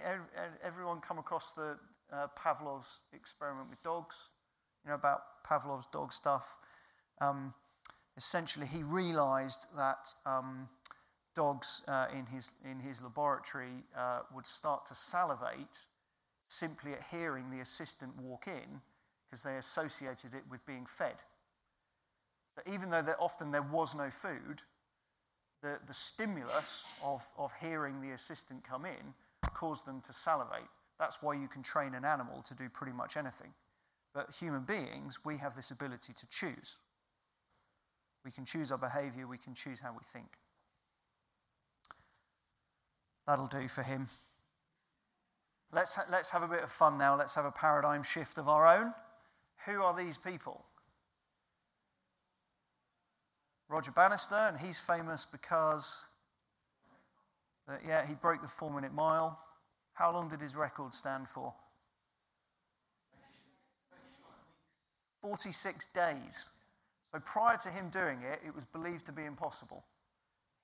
everyone 0.65 1.01
come 1.01 1.19
across 1.19 1.53
the 1.53 1.77
uh, 2.13 2.27
Pavlov's 2.37 3.03
experiment 3.13 3.71
with 3.71 3.81
dogs? 3.85 4.31
You 4.85 4.91
know 4.91 4.97
about 4.97 5.45
Pavlov's 5.49 5.87
dog 5.87 6.13
stuff. 6.13 6.57
Um, 7.21 7.55
essentially, 8.17 8.67
he 8.67 8.83
realized 8.83 9.67
that 9.77 10.13
um, 10.27 10.69
dogs 11.37 11.83
uh, 11.87 12.07
in, 12.13 12.27
his, 12.27 12.53
in 12.69 12.81
his 12.81 13.01
laboratory 13.01 13.85
uh, 13.97 14.21
would 14.35 14.47
start 14.47 14.87
to 14.87 14.95
salivate 14.95 15.87
simply 16.49 16.93
at 16.93 17.03
hearing 17.09 17.49
the 17.51 17.61
assistant 17.61 18.13
walk 18.21 18.49
in 18.49 18.81
because 19.25 19.45
they 19.45 19.57
associated 19.57 20.35
it 20.35 20.43
with 20.51 20.65
being 20.67 20.87
fed. 20.87 21.23
But 22.57 22.67
even 22.73 22.91
though 22.91 23.03
there, 23.03 23.23
often 23.23 23.53
there 23.53 23.63
was 23.63 23.95
no 23.95 24.11
food, 24.11 24.63
the, 25.63 25.79
the 25.87 25.95
stimulus 25.95 26.89
of, 27.05 27.25
of 27.39 27.53
hearing 27.61 28.01
the 28.01 28.11
assistant 28.11 28.65
come 28.65 28.85
in 28.85 29.15
cause 29.49 29.85
them 29.85 30.01
to 30.03 30.13
salivate. 30.13 30.69
That's 30.99 31.23
why 31.23 31.35
you 31.35 31.49
can 31.49 31.63
train 31.63 31.95
an 31.95 32.05
animal 32.05 32.43
to 32.43 32.55
do 32.55 32.69
pretty 32.69 32.93
much 32.93 33.17
anything. 33.17 33.53
But 34.15 34.35
human 34.39 34.63
beings, 34.63 35.25
we 35.25 35.37
have 35.39 35.57
this 35.57 35.71
ability 35.71 36.13
to 36.15 36.29
choose. 36.29 36.77
We 38.25 38.31
can 38.31 38.45
choose 38.45 38.71
our 38.71 38.79
behavior, 38.79 39.27
we 39.27 39.39
can 39.39 39.55
choose 39.55 39.81
how 39.81 39.93
we 39.93 40.05
think. 40.05 40.29
That'll 43.27 43.47
do 43.47 43.69
for 43.69 43.83
him. 43.83 44.09
Let's, 45.73 45.95
ha- 45.95 46.07
let's 46.11 46.31
have 46.31 46.43
a 46.43 46.49
bit 46.49 46.63
of 46.63 46.71
fun 46.71 46.99
now. 46.99 47.17
Let's 47.17 47.35
have 47.35 47.45
a 47.45 47.53
paradigm 47.53 48.03
shift 48.03 48.39
of 48.39 48.49
our 48.49 48.67
own. 48.67 48.93
Who 49.67 49.83
are 49.83 49.97
these 49.97 50.17
people? 50.17 50.65
Roger 53.69 53.93
Bannister, 53.93 54.35
and 54.35 54.59
he's 54.59 54.81
famous 54.81 55.25
because 55.25 56.05
that, 57.71 57.81
yeah, 57.87 58.07
he 58.07 58.15
broke 58.15 58.43
the 58.43 58.49
four 58.49 58.71
minute 58.71 58.93
mile. 58.93 59.39
How 59.95 60.13
long 60.13 60.29
did 60.29 60.41
his 60.41 60.57
record 60.57 60.93
stand 60.93 61.29
for? 61.29 61.55
46 65.23 65.87
days. 65.89 66.47
So 67.13 67.19
prior 67.21 67.57
to 67.59 67.69
him 67.69 67.89
doing 67.91 68.19
it, 68.23 68.41
it 68.47 68.55
was 68.55 68.65
believed 68.65 69.07
to 69.07 69.13
be 69.13 69.25
impossible. 69.25 69.85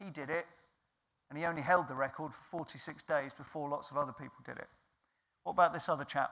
He 0.03 0.11
did 0.11 0.31
it, 0.31 0.47
and 1.29 1.39
he 1.39 1.45
only 1.45 1.63
held 1.63 1.89
the 1.89 1.95
record 1.95 2.33
for 2.33 2.59
46 2.59 3.05
days 3.05 3.35
before 3.35 3.69
lots 3.69 3.91
of 3.91 3.97
other 3.97 4.13
people 4.13 4.39
did 4.45 4.57
it. 4.57 4.69
What 5.43 5.53
about 5.53 5.73
this 5.73 5.89
other 5.89 6.05
chap? 6.05 6.31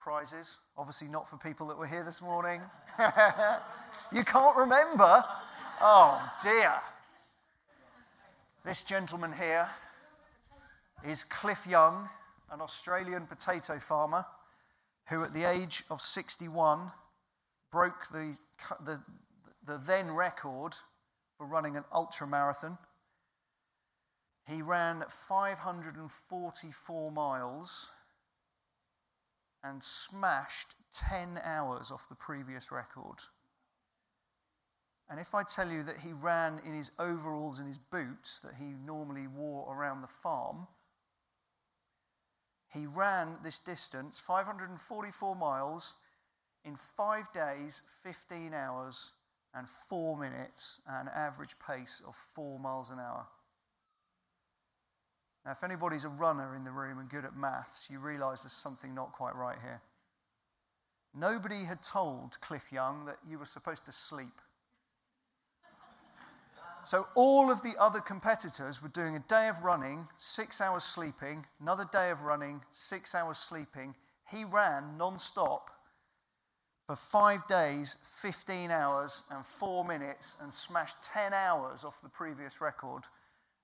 Prizes, 0.00 0.56
obviously 0.76 1.08
not 1.08 1.28
for 1.28 1.36
people 1.36 1.66
that 1.68 1.78
were 1.78 1.86
here 1.86 2.02
this 2.04 2.20
morning. 2.20 2.60
you 4.12 4.24
can't 4.24 4.56
remember? 4.56 5.24
Oh 5.80 6.30
dear. 6.42 6.74
This 8.64 8.84
gentleman 8.84 9.32
here 9.32 9.68
is 11.04 11.24
Cliff 11.24 11.66
Young, 11.66 12.08
an 12.52 12.60
Australian 12.60 13.26
potato 13.26 13.80
farmer 13.80 14.24
who, 15.08 15.24
at 15.24 15.32
the 15.32 15.42
age 15.42 15.82
of 15.90 16.00
61, 16.00 16.92
broke 17.72 18.06
the, 18.12 18.38
the, 18.84 19.02
the 19.64 19.78
then 19.78 20.12
record 20.12 20.76
for 21.36 21.48
running 21.48 21.76
an 21.76 21.82
ultra 21.92 22.24
marathon. 22.24 22.78
He 24.46 24.62
ran 24.62 25.02
544 25.08 27.10
miles 27.10 27.90
and 29.64 29.82
smashed 29.82 30.76
10 30.92 31.40
hours 31.42 31.90
off 31.90 32.08
the 32.08 32.14
previous 32.14 32.70
record. 32.70 33.24
And 35.12 35.20
if 35.20 35.34
I 35.34 35.42
tell 35.42 35.70
you 35.70 35.82
that 35.82 35.98
he 35.98 36.14
ran 36.14 36.58
in 36.64 36.72
his 36.72 36.90
overalls 36.98 37.58
and 37.58 37.68
his 37.68 37.76
boots 37.76 38.40
that 38.40 38.54
he 38.54 38.72
normally 38.86 39.26
wore 39.26 39.70
around 39.70 40.00
the 40.00 40.08
farm, 40.08 40.66
he 42.72 42.86
ran 42.86 43.36
this 43.44 43.58
distance, 43.58 44.18
544 44.18 45.36
miles, 45.36 45.96
in 46.64 46.76
five 46.76 47.30
days, 47.34 47.82
15 48.02 48.54
hours, 48.54 49.12
and 49.54 49.68
four 49.68 50.16
minutes, 50.16 50.80
an 50.88 51.10
average 51.14 51.56
pace 51.58 52.00
of 52.08 52.16
four 52.16 52.58
miles 52.58 52.88
an 52.88 52.98
hour. 52.98 53.26
Now, 55.44 55.50
if 55.50 55.62
anybody's 55.62 56.06
a 56.06 56.08
runner 56.08 56.56
in 56.56 56.64
the 56.64 56.72
room 56.72 56.98
and 56.98 57.10
good 57.10 57.26
at 57.26 57.36
maths, 57.36 57.90
you 57.90 57.98
realize 57.98 58.44
there's 58.44 58.54
something 58.54 58.94
not 58.94 59.12
quite 59.12 59.36
right 59.36 59.58
here. 59.60 59.82
Nobody 61.14 61.64
had 61.64 61.82
told 61.82 62.40
Cliff 62.40 62.72
Young 62.72 63.04
that 63.04 63.18
you 63.28 63.38
were 63.38 63.44
supposed 63.44 63.84
to 63.84 63.92
sleep. 63.92 64.40
So 66.84 67.06
all 67.14 67.50
of 67.50 67.62
the 67.62 67.74
other 67.78 68.00
competitors 68.00 68.82
were 68.82 68.88
doing 68.88 69.16
a 69.16 69.20
day 69.20 69.48
of 69.48 69.62
running, 69.62 70.08
six 70.16 70.60
hours 70.60 70.82
sleeping, 70.82 71.46
another 71.60 71.86
day 71.92 72.10
of 72.10 72.22
running, 72.22 72.60
six 72.72 73.14
hours 73.14 73.38
sleeping. 73.38 73.94
He 74.28 74.44
ran 74.44 74.96
non 74.98 75.18
stop 75.18 75.70
for 76.86 76.96
five 76.96 77.46
days, 77.46 77.98
15 78.20 78.70
hours, 78.70 79.22
and 79.30 79.44
four 79.44 79.84
minutes, 79.84 80.36
and 80.42 80.52
smashed 80.52 81.02
10 81.04 81.32
hours 81.32 81.84
off 81.84 82.02
the 82.02 82.08
previous 82.08 82.60
record. 82.60 83.04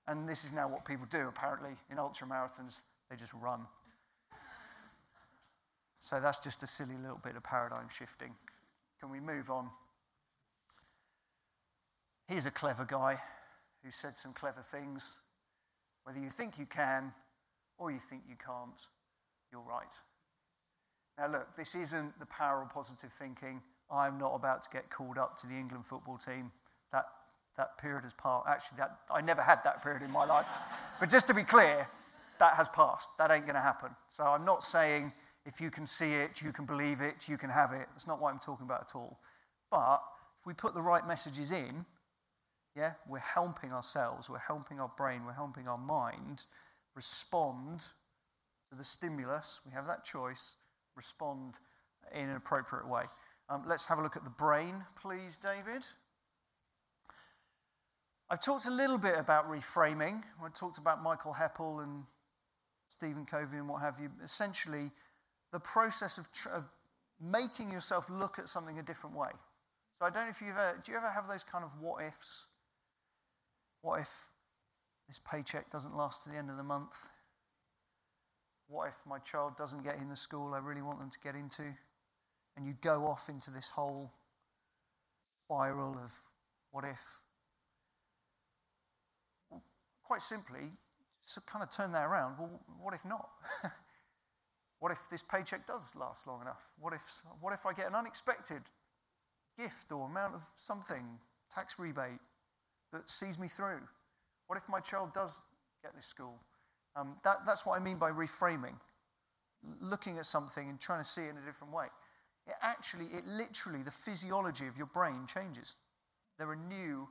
And 0.07 0.27
this 0.27 0.45
is 0.45 0.53
now 0.53 0.69
what 0.69 0.85
people 0.85 1.05
do, 1.09 1.27
apparently, 1.27 1.75
in 1.91 1.99
ultra 1.99 2.25
marathons. 2.25 2.81
They 3.09 3.17
just 3.17 3.33
run. 3.33 3.65
So 5.99 6.21
that's 6.21 6.39
just 6.39 6.63
a 6.63 6.67
silly 6.67 6.95
little 6.95 7.19
bit 7.21 7.35
of 7.35 7.43
paradigm 7.43 7.89
shifting. 7.89 8.33
Can 9.01 9.11
we 9.11 9.19
move 9.19 9.49
on? 9.49 9.69
He's 12.29 12.45
a 12.45 12.51
clever 12.51 12.85
guy 12.85 13.17
who 13.83 13.89
said 13.89 14.15
some 14.15 14.33
clever 14.33 14.61
things. 14.61 15.17
Whether 16.03 16.19
you 16.19 16.29
think 16.29 16.59
you 16.59 16.67
can 16.67 17.11
or 17.79 17.89
you 17.91 17.97
think 17.97 18.21
you 18.29 18.35
can't, 18.35 18.79
you're 19.51 19.61
right. 19.61 19.95
Now, 21.17 21.31
look, 21.31 21.55
this 21.57 21.73
isn't 21.73 22.19
the 22.19 22.27
power 22.27 22.61
of 22.61 22.69
positive 22.69 23.11
thinking. 23.11 23.61
I'm 23.91 24.19
not 24.19 24.35
about 24.35 24.61
to 24.61 24.69
get 24.69 24.91
called 24.91 25.17
up 25.17 25.37
to 25.37 25.47
the 25.47 25.55
England 25.55 25.85
football 25.85 26.17
team. 26.17 26.51
That, 26.93 27.05
that 27.57 27.79
period 27.79 28.03
has 28.03 28.13
passed. 28.13 28.47
Actually, 28.47 28.77
that, 28.77 28.99
I 29.11 29.21
never 29.21 29.41
had 29.41 29.63
that 29.63 29.81
period 29.81 30.03
in 30.03 30.11
my 30.11 30.25
life. 30.25 30.49
But 30.99 31.09
just 31.09 31.25
to 31.27 31.33
be 31.33 31.43
clear, 31.43 31.87
that 32.37 32.53
has 32.53 32.69
passed. 32.69 33.09
That 33.17 33.31
ain't 33.31 33.45
going 33.45 33.55
to 33.55 33.61
happen. 33.61 33.89
So 34.07 34.23
I'm 34.23 34.45
not 34.45 34.63
saying 34.63 35.11
if 35.47 35.59
you 35.59 35.71
can 35.71 35.87
see 35.87 36.13
it, 36.13 36.43
you 36.43 36.51
can 36.51 36.65
believe 36.65 37.01
it, 37.01 37.27
you 37.27 37.37
can 37.37 37.49
have 37.49 37.71
it. 37.71 37.87
That's 37.91 38.07
not 38.07 38.21
what 38.21 38.31
I'm 38.31 38.39
talking 38.39 38.67
about 38.67 38.81
at 38.81 38.95
all. 38.95 39.19
But 39.71 40.01
if 40.39 40.45
we 40.45 40.53
put 40.53 40.75
the 40.75 40.81
right 40.81 41.05
messages 41.07 41.51
in, 41.51 41.85
yeah, 42.79 42.93
we're 43.05 43.19
helping 43.19 43.73
ourselves, 43.73 44.29
we're 44.29 44.37
helping 44.39 44.79
our 44.79 44.91
brain, 44.95 45.25
we're 45.25 45.33
helping 45.33 45.67
our 45.67 45.77
mind 45.77 46.45
respond 46.95 47.81
to 48.69 48.77
the 48.77 48.83
stimulus. 48.85 49.59
We 49.65 49.73
have 49.73 49.85
that 49.87 50.05
choice, 50.05 50.55
respond 50.95 51.59
in 52.13 52.29
an 52.29 52.37
appropriate 52.37 52.87
way. 52.87 53.03
Um, 53.49 53.63
let's 53.67 53.85
have 53.87 53.99
a 53.99 54.01
look 54.01 54.15
at 54.15 54.23
the 54.23 54.29
brain, 54.29 54.81
please, 54.95 55.37
David. 55.37 55.83
I've 58.29 58.41
talked 58.41 58.67
a 58.67 58.71
little 58.71 58.97
bit 58.97 59.15
about 59.17 59.51
reframing. 59.51 60.23
I 60.41 60.49
talked 60.53 60.77
about 60.77 61.03
Michael 61.03 61.33
Heppell 61.33 61.83
and 61.83 62.03
Stephen 62.87 63.25
Covey 63.25 63.57
and 63.57 63.67
what 63.67 63.81
have 63.81 63.95
you. 63.99 64.09
Essentially, 64.23 64.91
the 65.51 65.59
process 65.59 66.17
of, 66.17 66.31
tr- 66.31 66.49
of 66.49 66.63
making 67.19 67.71
yourself 67.71 68.09
look 68.09 68.39
at 68.39 68.47
something 68.47 68.79
a 68.79 68.83
different 68.83 69.17
way. 69.17 69.31
So 69.99 70.05
I 70.05 70.11
don't 70.11 70.25
know 70.25 70.29
if 70.29 70.41
you've 70.41 70.51
ever, 70.51 70.79
do 70.81 70.91
you 70.93 70.97
ever 70.97 71.09
have 71.09 71.27
those 71.27 71.43
kind 71.43 71.65
of 71.65 71.71
what 71.81 72.05
ifs? 72.05 72.45
What 73.81 74.01
if 74.01 74.29
this 75.07 75.19
paycheck 75.19 75.69
doesn't 75.71 75.95
last 75.95 76.23
to 76.23 76.29
the 76.29 76.37
end 76.37 76.49
of 76.49 76.57
the 76.57 76.63
month? 76.63 77.09
What 78.67 78.87
if 78.89 78.97
my 79.07 79.19
child 79.19 79.57
doesn't 79.57 79.83
get 79.83 79.95
in 79.95 80.09
the 80.09 80.15
school 80.15 80.53
I 80.53 80.59
really 80.59 80.81
want 80.81 80.99
them 80.99 81.09
to 81.09 81.19
get 81.19 81.35
into? 81.35 81.63
And 82.55 82.65
you 82.65 82.73
go 82.81 83.05
off 83.07 83.29
into 83.29 83.51
this 83.51 83.69
whole 83.69 84.11
spiral 85.45 85.97
of 86.03 86.11
what 86.71 86.83
if? 86.83 87.01
quite 90.09 90.21
simply, 90.23 90.73
so 91.21 91.39
kind 91.45 91.61
of 91.61 91.69
turn 91.69 91.91
that 91.91 92.03
around. 92.03 92.35
Well, 92.39 92.49
what 92.81 92.95
if 92.95 93.05
not? 93.05 93.29
what 94.79 94.91
if 94.91 95.07
this 95.07 95.21
paycheck 95.21 95.67
does 95.67 95.95
last 95.95 96.25
long 96.25 96.41
enough? 96.41 96.67
What 96.79 96.93
if, 96.93 97.21
what 97.39 97.53
if 97.53 97.67
I 97.67 97.73
get 97.73 97.85
an 97.85 97.93
unexpected 97.93 98.63
gift 99.55 99.91
or 99.91 100.07
amount 100.07 100.33
of 100.33 100.41
something, 100.55 101.05
tax 101.51 101.77
rebate, 101.77 102.19
that 102.91 103.09
sees 103.09 103.39
me 103.39 103.47
through? 103.47 103.81
What 104.47 104.57
if 104.57 104.67
my 104.69 104.79
child 104.79 105.13
does 105.13 105.41
get 105.83 105.95
this 105.95 106.05
school? 106.05 106.39
Um, 106.95 107.15
that, 107.23 107.37
that's 107.45 107.65
what 107.65 107.79
I 107.79 107.83
mean 107.83 107.97
by 107.97 108.11
reframing. 108.11 108.75
Looking 109.81 110.17
at 110.17 110.25
something 110.25 110.69
and 110.69 110.79
trying 110.79 110.99
to 110.99 111.05
see 111.05 111.21
it 111.21 111.29
in 111.29 111.37
a 111.37 111.45
different 111.45 111.73
way. 111.73 111.85
It 112.47 112.55
actually, 112.61 113.05
it 113.05 113.25
literally, 113.25 113.83
the 113.83 113.91
physiology 113.91 114.67
of 114.67 114.77
your 114.77 114.87
brain 114.87 115.25
changes. 115.27 115.75
There 116.37 116.49
are 116.49 116.55
new 116.55 117.07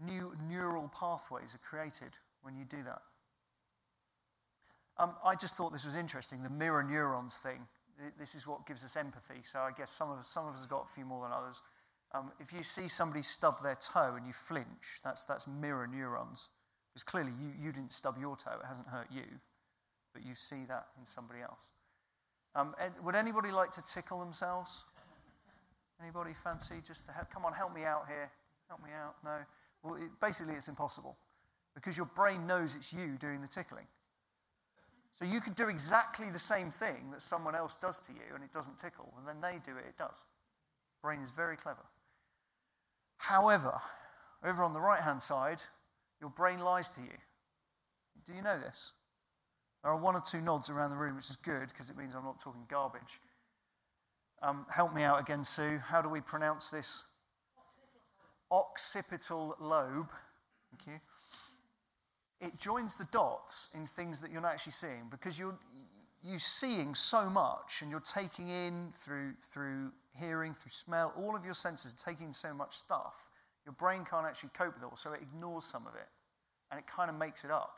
new 0.00 0.32
neural 0.48 0.88
pathways 0.98 1.54
are 1.54 1.58
created 1.58 2.16
when 2.42 2.56
you 2.56 2.64
do 2.64 2.82
that. 2.84 3.02
Um, 4.96 5.14
I 5.24 5.34
just 5.34 5.56
thought 5.56 5.72
this 5.72 5.84
was 5.84 5.96
interesting 5.96 6.42
the 6.42 6.50
mirror 6.50 6.82
neurons 6.82 7.38
thing. 7.38 7.60
This 8.18 8.34
is 8.34 8.46
what 8.46 8.66
gives 8.66 8.84
us 8.84 8.96
empathy. 8.96 9.42
So 9.42 9.60
I 9.60 9.70
guess 9.76 9.90
some 9.90 10.10
of 10.10 10.18
us, 10.18 10.28
some 10.28 10.46
of 10.46 10.54
us 10.54 10.60
have 10.60 10.70
got 10.70 10.84
a 10.84 10.92
few 10.92 11.04
more 11.04 11.22
than 11.22 11.32
others. 11.32 11.62
Um, 12.14 12.32
if 12.40 12.52
you 12.52 12.62
see 12.62 12.88
somebody 12.88 13.22
stub 13.22 13.54
their 13.62 13.76
toe 13.76 14.14
and 14.16 14.26
you 14.26 14.32
flinch, 14.32 15.00
that's, 15.04 15.24
that's 15.24 15.46
mirror 15.46 15.86
neurons. 15.86 16.48
Because 16.92 17.04
clearly 17.04 17.32
you, 17.38 17.52
you 17.60 17.72
didn't 17.72 17.92
stub 17.92 18.16
your 18.18 18.36
toe, 18.36 18.58
it 18.62 18.66
hasn't 18.66 18.88
hurt 18.88 19.08
you, 19.10 19.24
but 20.14 20.24
you 20.24 20.34
see 20.34 20.64
that 20.68 20.86
in 20.98 21.04
somebody 21.04 21.40
else. 21.40 21.70
Um, 22.54 22.74
would 23.04 23.14
anybody 23.14 23.50
like 23.50 23.70
to 23.72 23.84
tickle 23.84 24.18
themselves? 24.18 24.84
Anybody 26.00 26.32
fancy 26.32 26.76
just 26.84 27.04
to 27.06 27.12
help? 27.12 27.30
Come 27.30 27.44
on, 27.44 27.52
help 27.52 27.74
me 27.74 27.84
out 27.84 28.06
here. 28.08 28.30
Help 28.68 28.82
me 28.82 28.90
out. 28.92 29.16
No. 29.24 29.36
Well, 29.82 29.94
it, 29.94 30.08
basically, 30.20 30.54
it's 30.54 30.68
impossible 30.68 31.16
because 31.74 31.96
your 31.96 32.06
brain 32.06 32.46
knows 32.46 32.74
it's 32.74 32.92
you 32.92 33.16
doing 33.20 33.40
the 33.40 33.48
tickling. 33.48 33.86
So 35.12 35.24
you 35.24 35.40
could 35.40 35.54
do 35.54 35.68
exactly 35.68 36.30
the 36.30 36.38
same 36.38 36.70
thing 36.70 37.10
that 37.12 37.22
someone 37.22 37.54
else 37.54 37.76
does 37.76 37.98
to 38.00 38.12
you 38.12 38.34
and 38.34 38.44
it 38.44 38.52
doesn't 38.52 38.78
tickle, 38.78 39.12
and 39.18 39.26
then 39.26 39.40
they 39.40 39.58
do 39.64 39.76
it, 39.76 39.84
it 39.88 39.98
does. 39.98 40.22
Brain 41.02 41.20
is 41.20 41.30
very 41.30 41.56
clever. 41.56 41.82
However, 43.18 43.78
over 44.44 44.62
on 44.62 44.72
the 44.72 44.80
right 44.80 45.00
hand 45.00 45.20
side, 45.20 45.62
your 46.20 46.30
brain 46.30 46.58
lies 46.58 46.90
to 46.90 47.00
you. 47.00 47.16
Do 48.26 48.32
you 48.32 48.42
know 48.42 48.58
this? 48.58 48.92
There 49.82 49.92
are 49.92 49.96
one 49.96 50.16
or 50.16 50.22
two 50.22 50.40
nods 50.40 50.70
around 50.70 50.90
the 50.90 50.96
room, 50.96 51.16
which 51.16 51.30
is 51.30 51.36
good 51.36 51.68
because 51.68 51.90
it 51.90 51.96
means 51.96 52.14
I'm 52.14 52.24
not 52.24 52.40
talking 52.40 52.62
garbage. 52.68 53.20
Um, 54.42 54.66
help 54.70 54.94
me 54.94 55.02
out 55.02 55.20
again, 55.20 55.44
Sue. 55.44 55.78
How 55.78 56.00
do 56.00 56.08
we 56.08 56.20
pronounce 56.20 56.70
this? 56.70 57.04
occipital 58.50 59.56
lobe. 59.60 60.10
Thank 60.70 60.86
you. 60.86 62.46
It 62.46 62.58
joins 62.58 62.96
the 62.96 63.06
dots 63.12 63.70
in 63.74 63.86
things 63.86 64.20
that 64.20 64.30
you're 64.30 64.42
not 64.42 64.52
actually 64.52 64.72
seeing 64.72 65.08
because 65.10 65.38
you're 65.38 65.58
you're 66.22 66.38
seeing 66.38 66.94
so 66.94 67.30
much 67.30 67.82
and 67.82 67.90
you're 67.90 68.00
taking 68.00 68.48
in 68.48 68.92
through 68.96 69.34
through 69.40 69.92
hearing, 70.18 70.54
through 70.54 70.70
smell, 70.70 71.12
all 71.16 71.36
of 71.36 71.44
your 71.44 71.54
senses 71.54 71.94
are 71.94 72.10
taking 72.10 72.32
so 72.32 72.52
much 72.52 72.72
stuff. 72.72 73.30
Your 73.64 73.74
brain 73.74 74.04
can't 74.08 74.26
actually 74.26 74.50
cope 74.54 74.74
with 74.74 74.82
it 74.82 74.86
all, 74.86 74.96
so 74.96 75.12
it 75.12 75.20
ignores 75.22 75.64
some 75.64 75.86
of 75.86 75.94
it 75.94 76.08
and 76.70 76.78
it 76.78 76.86
kind 76.86 77.10
of 77.10 77.16
makes 77.16 77.44
it 77.44 77.50
up. 77.50 77.74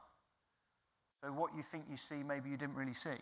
So 1.22 1.30
what 1.32 1.54
you 1.54 1.62
think 1.62 1.84
you 1.90 1.96
see, 1.96 2.22
maybe 2.22 2.48
you 2.48 2.56
didn't 2.56 2.74
really 2.74 2.94
see. 2.94 3.18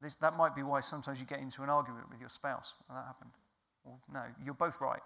This, 0.00 0.16
that 0.16 0.36
might 0.36 0.54
be 0.54 0.62
why 0.62 0.80
sometimes 0.80 1.20
you 1.20 1.26
get 1.26 1.38
into 1.38 1.62
an 1.62 1.68
argument 1.70 2.10
with 2.10 2.20
your 2.20 2.28
spouse. 2.28 2.74
Well, 2.88 2.98
that 2.98 3.06
happened. 3.06 3.30
Well, 3.84 4.00
no, 4.12 4.22
you're 4.44 4.54
both 4.54 4.80
right. 4.80 5.00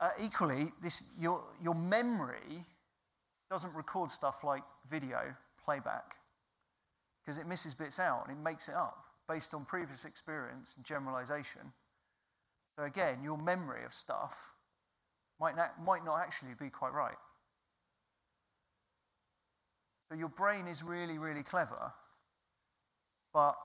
Uh, 0.00 0.10
equally, 0.22 0.72
this, 0.82 1.10
your, 1.18 1.42
your 1.62 1.74
memory 1.74 2.64
doesn't 3.50 3.74
record 3.74 4.10
stuff 4.10 4.44
like 4.44 4.62
video 4.88 5.20
playback 5.62 6.14
because 7.20 7.38
it 7.38 7.46
misses 7.46 7.74
bits 7.74 7.98
out 7.98 8.24
and 8.26 8.38
it 8.38 8.40
makes 8.40 8.68
it 8.68 8.74
up 8.74 9.07
based 9.28 9.54
on 9.54 9.64
previous 9.64 10.04
experience 10.04 10.74
and 10.76 10.84
generalization. 10.84 11.60
So, 12.78 12.84
again, 12.84 13.18
your 13.22 13.36
memory 13.36 13.84
of 13.84 13.92
stuff 13.92 14.52
might 15.40 15.56
not, 15.56 15.72
might 15.84 16.04
not 16.04 16.20
actually 16.20 16.52
be 16.58 16.70
quite 16.70 16.92
right. 16.92 17.16
So, 20.08 20.16
your 20.16 20.28
brain 20.30 20.66
is 20.66 20.82
really, 20.82 21.18
really 21.18 21.42
clever, 21.42 21.92
but 23.34 23.56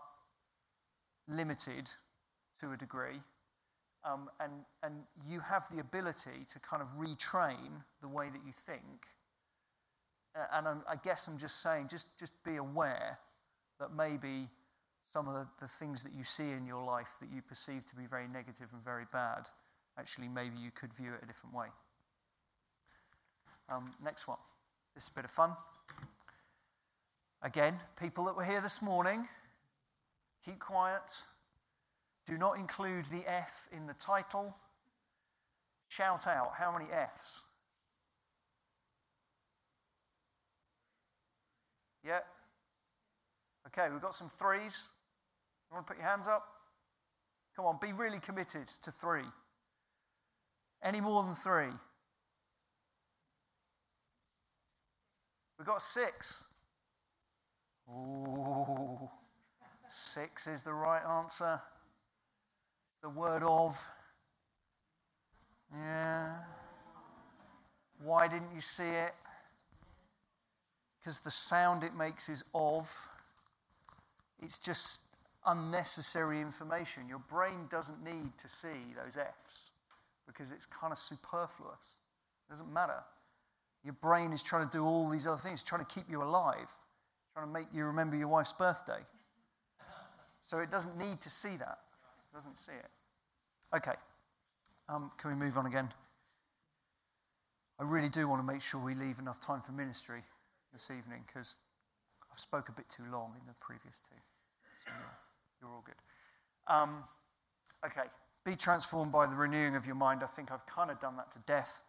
limited 1.28 1.90
to 2.60 2.72
a 2.74 2.78
degree. 2.78 3.22
Um, 4.06 4.30
and, 4.42 4.52
and 4.84 4.96
you 5.26 5.40
have 5.40 5.64
the 5.72 5.80
ability 5.80 6.46
to 6.50 6.60
kind 6.60 6.82
of 6.82 6.90
retrain 6.98 7.72
the 8.02 8.10
way 8.10 8.30
that 8.30 8.42
you 8.46 8.52
think. 8.52 9.08
And 10.52 10.68
I'm, 10.68 10.82
i 10.90 10.96
guess 10.96 11.28
I'm 11.28 11.38
just 11.38 11.62
saying, 11.62 11.88
just, 11.90 12.20
just 12.20 12.44
be 12.44 12.58
aware 12.58 13.20
that 13.80 13.96
maybe 13.96 14.50
some 15.14 15.28
of 15.28 15.36
the, 15.36 15.48
the 15.62 15.68
things 15.68 16.02
that 16.04 16.12
you 16.18 16.24
see 16.24 16.52
in 16.52 16.66
your 16.66 16.84
life 16.84 17.18
that 17.22 17.30
you 17.34 17.42
perceive 17.42 17.86
to 17.86 17.96
be 17.96 18.08
very 18.10 18.28
negative 18.28 18.68
and 18.74 18.84
very 18.84 19.06
bad, 19.14 19.48
actually, 20.00 20.28
maybe 20.28 20.58
you 20.58 20.72
could 20.72 20.92
view 20.92 21.14
it 21.14 21.20
a 21.22 21.28
different 21.28 21.56
way. 21.56 21.68
Um, 23.70 23.92
next 24.04 24.28
one. 24.28 24.40
This 24.96 25.04
is 25.04 25.12
a 25.12 25.16
bit 25.16 25.26
of 25.26 25.32
fun. 25.32 25.52
Again, 27.44 27.80
people 28.00 28.24
that 28.26 28.36
were 28.36 28.44
here 28.44 28.60
this 28.60 28.82
morning, 28.82 29.28
keep 30.44 30.60
quiet. 30.60 31.12
Do 32.26 32.38
not 32.38 32.58
include 32.58 33.06
the 33.06 33.24
F 33.28 33.70
in 33.72 33.86
the 33.86 33.94
title. 33.94 34.56
Shout 35.90 36.26
out 36.26 36.54
how 36.58 36.72
many 36.72 36.86
F's? 36.92 37.44
Yeah? 42.04 42.20
Okay, 43.68 43.90
we've 43.92 44.02
got 44.02 44.16
some 44.16 44.30
threes. 44.30 44.88
You 45.74 45.78
want 45.78 45.88
to 45.88 45.94
put 45.96 46.00
your 46.00 46.08
hands 46.08 46.28
up? 46.28 46.46
Come 47.56 47.66
on, 47.66 47.80
be 47.82 47.94
really 47.94 48.20
committed 48.20 48.68
to 48.84 48.92
three. 48.92 49.26
Any 50.84 51.02
more 51.02 51.24
than 51.24 51.34
three? 51.34 51.74
We've 55.58 55.66
got 55.66 55.82
six. 55.82 56.44
Ooh, 57.90 59.10
six 59.90 60.46
is 60.46 60.62
the 60.62 60.74
right 60.76 61.02
answer 61.18 61.60
the 63.02 63.10
word 63.10 63.42
of. 63.42 63.76
Yeah. 65.74 66.36
Why 68.04 68.28
didn't 68.28 68.54
you 68.54 68.62
see 68.62 68.84
it? 68.84 69.14
Because 71.00 71.18
the 71.22 71.32
sound 71.32 71.84
it 71.84 71.96
makes 71.96 72.30
is 72.30 72.44
of. 72.54 72.96
It's 74.40 74.60
just 74.60 75.00
unnecessary 75.46 76.42
information. 76.42 77.08
Your 77.08 77.20
brain 77.30 77.68
doesn't 77.70 78.04
need 78.04 78.38
to 78.38 78.48
see 78.48 78.94
those 79.02 79.18
F's 79.18 79.72
because 80.28 80.52
it's 80.52 80.66
kind 80.66 80.92
of 80.92 81.00
superfluous. 81.00 81.98
It 82.48 82.52
doesn't 82.52 82.72
matter. 82.72 83.04
Your 83.84 83.94
brain 83.96 84.32
is 84.32 84.42
trying 84.42 84.68
to 84.68 84.78
do 84.78 84.86
all 84.86 85.10
these 85.10 85.28
other 85.28 85.38
things, 85.38 85.64
trying 85.64 85.86
to 85.86 85.94
keep 85.94 86.10
you 86.10 86.24
alive, 86.24 86.72
trying 87.34 87.48
to 87.48 87.52
make 87.52 87.68
you 87.74 87.86
remember 87.86 88.16
your 88.16 88.30
wife's 88.30 88.54
birthday. 88.54 89.00
So 90.42 90.60
it 90.60 90.72
doesn't 90.72 90.98
need 90.98 91.22
to 91.22 91.30
see 91.30 91.56
that. 91.58 91.80
It 92.20 92.34
doesn't 92.34 92.58
see 92.58 92.74
it. 92.74 92.90
Okay. 93.76 93.96
Um, 94.90 95.12
can 95.18 95.30
we 95.32 95.36
move 95.36 95.58
on 95.58 95.66
again? 95.66 95.90
I 97.80 97.84
really 97.84 98.10
do 98.10 98.28
want 98.28 98.46
to 98.46 98.46
make 98.46 98.62
sure 98.62 98.80
we 98.80 98.94
leave 98.94 99.20
enough 99.20 99.40
time 99.40 99.62
for 99.62 99.72
ministry 99.72 100.22
this 100.72 100.92
evening 100.92 101.24
because 101.26 101.58
I've 102.32 102.40
spoke 102.40 102.70
a 102.70 102.72
bit 102.72 102.88
too 102.90 103.04
long 103.12 103.34
in 103.40 103.48
the 103.48 103.54
previous 103.60 104.00
two. 104.00 104.16
So 104.86 104.92
you're, 104.98 105.23
you're 105.64 105.72
all 105.72 105.84
good. 105.86 105.96
Um, 106.68 107.04
okay. 107.86 108.10
Be 108.46 108.56
transformed 108.56 109.12
by 109.12 109.26
the 109.26 109.36
renewing 109.36 109.76
of 109.76 109.86
your 109.86 109.96
mind. 109.96 110.22
I 110.22 110.28
think 110.28 110.52
I've 110.52 110.66
kind 110.66 110.92
of 110.92 111.00
done 111.00 111.16
that 111.16 111.32
to 111.32 111.40
death. 111.48 111.84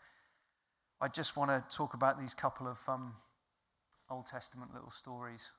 I 1.00 1.08
just 1.08 1.36
want 1.36 1.50
to 1.50 1.76
talk 1.76 1.94
about 1.94 2.18
these 2.18 2.34
couple 2.34 2.68
of 2.68 2.78
um, 2.88 3.12
Old 4.08 4.26
Testament 4.26 4.72
little 4.72 4.92
stories 4.92 5.50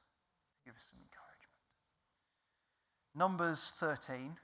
to 0.56 0.66
give 0.66 0.76
us 0.76 0.92
some 0.92 1.00
encouragement. 1.00 1.26
Numbers 3.14 3.74
13. 3.78 4.38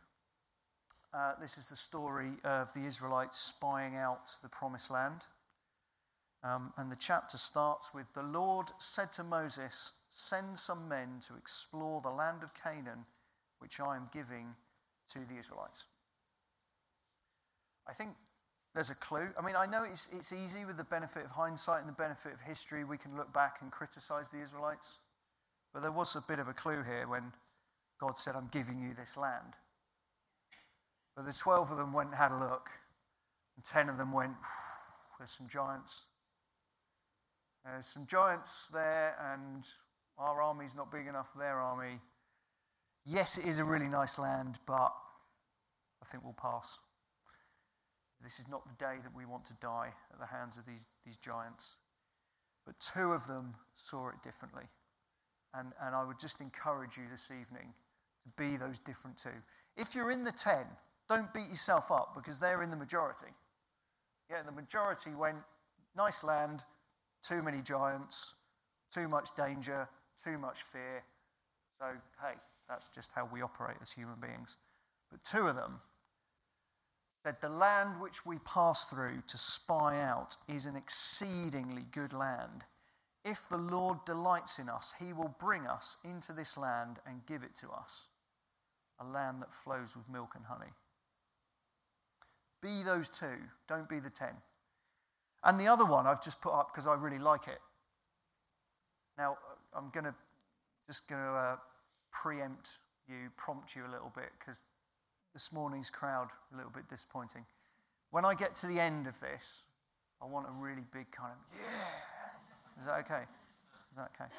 Uh, 1.14 1.34
this 1.40 1.58
is 1.58 1.70
the 1.70 1.76
story 1.76 2.32
of 2.44 2.74
the 2.74 2.82
Israelites 2.82 3.38
spying 3.38 3.96
out 3.96 4.30
the 4.44 4.50
promised 4.50 4.92
land. 4.92 5.26
Um, 6.44 6.74
and 6.78 6.92
the 6.92 6.98
chapter 6.98 7.38
starts 7.38 7.94
with 7.94 8.12
The 8.14 8.24
Lord 8.24 8.72
said 8.80 9.14
to 9.14 9.24
Moses, 9.24 9.94
Send 10.10 10.58
some 10.58 10.90
men 10.90 11.20
to 11.28 11.36
explore 11.36 12.02
the 12.02 12.10
land 12.10 12.44
of 12.44 12.52
Canaan, 12.54 13.06
which 13.62 13.80
I 13.80 13.96
am 13.96 14.10
giving 14.12 14.48
to 15.10 15.20
the 15.30 15.38
Israelites. 15.38 15.86
I 17.88 17.94
think 17.94 18.12
there's 18.74 18.90
a 18.90 18.96
clue. 18.96 19.30
I 19.38 19.46
mean, 19.46 19.56
I 19.56 19.66
know 19.66 19.84
it's, 19.84 20.10
it's 20.14 20.32
easy 20.32 20.66
with 20.66 20.78
the 20.78 20.84
benefit 20.86 21.26
of 21.26 21.32
hindsight 21.32 21.82
and 21.82 21.90
the 21.90 21.94
benefit 21.94 22.34
of 22.34 22.40
history. 22.40 22.84
We 22.84 22.98
can 22.98 23.16
look 23.18 23.34
back 23.34 23.58
and 23.62 23.72
criticize 23.72 24.30
the 24.30 24.42
Israelites. 24.42 25.00
But 25.74 25.82
there 25.82 25.92
was 25.92 26.16
a 26.16 26.22
bit 26.28 26.40
of 26.40 26.48
a 26.48 26.54
clue 26.54 26.82
here 26.84 27.08
when 27.08 27.32
God 28.00 28.18
said, 28.18 28.36
I'm 28.36 28.50
giving 28.52 28.82
you 28.82 28.94
this 28.94 29.18
land. 29.18 29.54
But 31.16 31.26
the 31.26 31.34
12 31.34 31.72
of 31.72 31.78
them 31.78 31.94
went 31.94 32.10
and 32.10 32.18
had 32.18 32.32
a 32.32 32.38
look, 32.38 32.70
and 33.56 33.66
10 33.66 33.90
of 33.90 33.98
them 33.98 34.12
went, 34.12 34.34
There's 35.18 35.32
some 35.32 35.48
giants. 35.48 36.06
There's 37.66 37.86
some 37.86 38.08
giants 38.08 38.70
there, 38.74 39.16
and 39.34 39.68
our 40.18 40.42
army's 40.42 40.76
not 40.76 40.92
big 40.92 41.08
enough 41.08 41.32
for 41.32 41.40
their 41.40 41.60
army. 41.60 42.00
Yes, 43.06 43.38
it 43.38 43.46
is 43.46 43.60
a 43.60 43.64
really 43.64 43.88
nice 43.88 44.20
land, 44.20 44.60
but 44.68 44.94
I 46.02 46.06
think 46.06 46.24
we'll 46.24 46.34
pass. 46.34 46.80
This 48.22 48.40
is 48.40 48.48
not 48.48 48.64
the 48.68 48.86
day 48.86 48.98
that 49.02 49.16
we 49.16 49.26
want 49.26 49.46
to 49.46 49.54
die 49.56 49.92
at 50.14 50.20
the 50.20 50.26
hands 50.26 50.58
of 50.58 50.66
these, 50.66 50.86
these 51.06 51.18
giants. 51.18 51.78
But 52.66 52.80
two 52.80 53.12
of 53.12 53.26
them 53.28 53.56
saw 53.74 54.10
it 54.10 54.22
differently. 54.24 54.64
And, 55.56 55.72
and 55.82 55.96
I 55.96 56.04
would 56.04 56.20
just 56.20 56.40
encourage 56.40 56.98
you 56.98 57.04
this 57.10 57.32
evening 57.32 57.74
to 58.24 58.30
be 58.38 58.58
those 58.58 58.78
different 58.78 59.18
two. 59.18 59.30
If 59.76 59.96
you're 59.96 60.12
in 60.12 60.24
the 60.24 60.32
10, 60.32 60.66
don't 61.10 61.34
beat 61.34 61.50
yourself 61.50 61.92
up 61.92 62.14
because 62.16 62.40
they're 62.40 62.62
in 62.62 62.70
the 62.70 62.78
majority. 62.78 63.34
Yeah, 64.30 64.44
the 64.44 64.52
majority 64.52 65.12
went, 65.16 65.38
nice 65.98 66.24
land, 66.24 66.64
too 67.24 67.42
many 67.42 67.62
giants, 67.62 68.36
too 68.94 69.08
much 69.08 69.36
danger, 69.36 69.90
too 70.24 70.38
much 70.38 70.62
fear. 70.62 71.04
So, 71.80 71.88
hey, 72.22 72.36
that's 72.70 72.88
just 72.88 73.12
how 73.14 73.30
we 73.32 73.42
operate 73.42 73.78
as 73.82 73.92
human 73.92 74.20
beings. 74.20 74.58
But 75.12 75.24
two 75.24 75.48
of 75.48 75.56
them 75.56 75.82
said, 77.26 77.38
The 77.42 77.50
land 77.50 78.00
which 78.00 78.26
we 78.26 78.40
pass 78.40 78.86
through 78.86 79.24
to 79.28 79.38
spy 79.38 80.02
out 80.02 80.38
is 80.48 80.66
an 80.66 80.76
exceedingly 80.76 81.86
good 81.92 82.14
land. 82.14 82.64
If 83.24 83.48
the 83.50 83.58
Lord 83.58 84.04
delights 84.06 84.58
in 84.58 84.68
us, 84.70 84.94
he 85.00 85.14
will 85.14 85.36
bring 85.40 85.68
us 85.68 85.98
into 86.04 86.34
this 86.34 86.58
land 86.58 86.98
and 87.06 87.26
give 87.28 87.44
it 87.44 87.56
to 87.58 87.70
us, 87.70 88.08
a 89.00 89.06
land 89.06 89.42
that 89.42 89.54
flows 89.54 89.96
with 89.96 90.10
milk 90.10 90.32
and 90.36 90.46
honey. 90.46 90.72
Be 92.62 92.84
those 92.84 93.10
two, 93.10 93.38
don't 93.68 93.90
be 93.90 94.00
the 94.00 94.10
ten. 94.10 94.34
And 95.44 95.60
the 95.60 95.68
other 95.68 95.86
one 95.86 96.08
I've 96.08 96.24
just 96.24 96.42
put 96.42 96.54
up 96.54 96.72
because 96.72 96.88
I 96.88 96.94
really 96.94 97.20
like 97.20 97.48
it. 97.48 97.60
Now, 99.18 99.38
I'm 99.74 99.90
going 99.90 100.06
to 100.06 100.16
just 100.88 101.08
going 101.08 101.22
to 101.22 101.30
uh, 101.30 101.56
preempt 102.12 102.80
you, 103.08 103.30
prompt 103.38 103.76
you 103.76 103.84
a 103.84 103.92
little 103.92 104.12
bit 104.16 104.30
because 104.40 104.62
this 105.34 105.52
morning's 105.52 105.90
crowd 105.90 106.30
a 106.54 106.58
little 106.58 106.72
bit 106.72 106.88
disappointing. 106.90 107.46
When 108.12 108.26
I 108.26 108.36
get 108.36 108.56
to 108.56 108.68
the 108.68 108.80
end 108.80 109.08
of 109.08 109.20
this, 109.20 109.66
I 110.22 110.26
want 110.26 110.48
a 110.48 110.52
really 110.52 110.84
big 110.94 111.12
kind 111.12 111.34
of 111.34 111.58
yeah. 111.58 112.80
Is 112.80 112.86
that 112.86 113.00
okay? 113.00 113.24
Is 113.24 113.98
that 113.98 114.12
okay? 114.16 114.32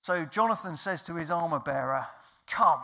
So 0.00 0.24
Jonathan 0.26 0.76
says 0.76 1.02
to 1.02 1.14
his 1.14 1.30
armor 1.30 1.60
bearer, 1.60 2.06
Come, 2.46 2.82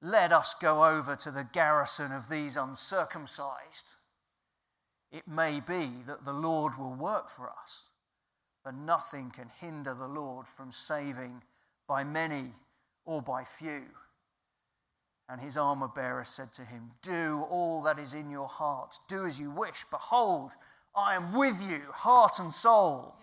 let 0.00 0.32
us 0.32 0.54
go 0.60 0.84
over 0.84 1.14
to 1.14 1.30
the 1.30 1.46
garrison 1.52 2.10
of 2.10 2.28
these 2.28 2.56
uncircumcised. 2.56 3.92
It 5.12 5.28
may 5.28 5.60
be 5.60 5.90
that 6.06 6.24
the 6.24 6.32
Lord 6.32 6.76
will 6.78 6.94
work 6.94 7.30
for 7.30 7.48
us, 7.48 7.90
for 8.62 8.72
nothing 8.72 9.30
can 9.30 9.48
hinder 9.60 9.94
the 9.94 10.08
Lord 10.08 10.48
from 10.48 10.72
saving 10.72 11.42
by 11.92 12.04
many 12.04 12.44
or 13.04 13.20
by 13.20 13.44
few. 13.44 13.82
And 15.28 15.38
his 15.38 15.58
armor 15.58 15.88
bearer 15.94 16.24
said 16.24 16.50
to 16.54 16.62
him, 16.62 16.90
Do 17.02 17.44
all 17.50 17.82
that 17.82 17.98
is 17.98 18.14
in 18.14 18.30
your 18.30 18.48
heart. 18.48 18.96
Do 19.10 19.26
as 19.26 19.38
you 19.38 19.50
wish. 19.50 19.84
Behold, 19.90 20.52
I 20.96 21.14
am 21.14 21.34
with 21.34 21.62
you, 21.70 21.82
heart 21.92 22.38
and 22.38 22.50
soul. 22.50 23.14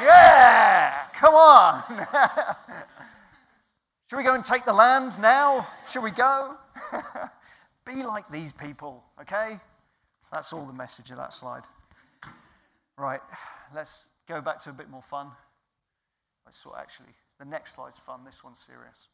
Yeah! 0.00 0.06
yeah! 0.06 0.94
Come 1.12 1.34
on! 1.34 1.82
Should 4.08 4.18
we 4.18 4.22
go 4.22 4.36
and 4.36 4.44
take 4.44 4.64
the 4.64 4.72
land 4.72 5.18
now? 5.20 5.66
Should 5.90 6.04
we 6.04 6.12
go? 6.12 6.54
Be 7.84 8.04
like 8.04 8.30
these 8.30 8.52
people, 8.52 9.02
okay? 9.20 9.54
That's 10.30 10.52
all 10.52 10.68
the 10.68 10.72
message 10.72 11.10
of 11.10 11.16
that 11.16 11.32
slide. 11.32 11.64
Right, 12.96 13.20
let's 13.74 14.06
go 14.28 14.40
back 14.40 14.60
to 14.60 14.70
a 14.70 14.72
bit 14.72 14.88
more 14.88 15.02
fun. 15.02 15.32
I 16.46 16.52
saw 16.52 16.76
actually, 16.78 17.14
the 17.38 17.44
next 17.44 17.76
slide's 17.76 17.98
fun, 17.98 18.24
this 18.24 18.42
one's 18.42 18.58
serious. 18.58 19.06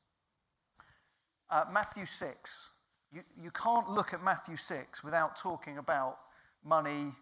Uh, 1.51 1.65
Matthew 1.73 2.07
6. 2.07 2.71
You, 3.13 3.21
you 3.41 3.51
can't 3.51 3.89
look 3.89 4.13
at 4.13 4.25
Matthew 4.25 4.57
6 4.57 5.05
without 5.05 5.37
talking 5.37 5.79
about 5.79 6.19
money, 6.65 7.13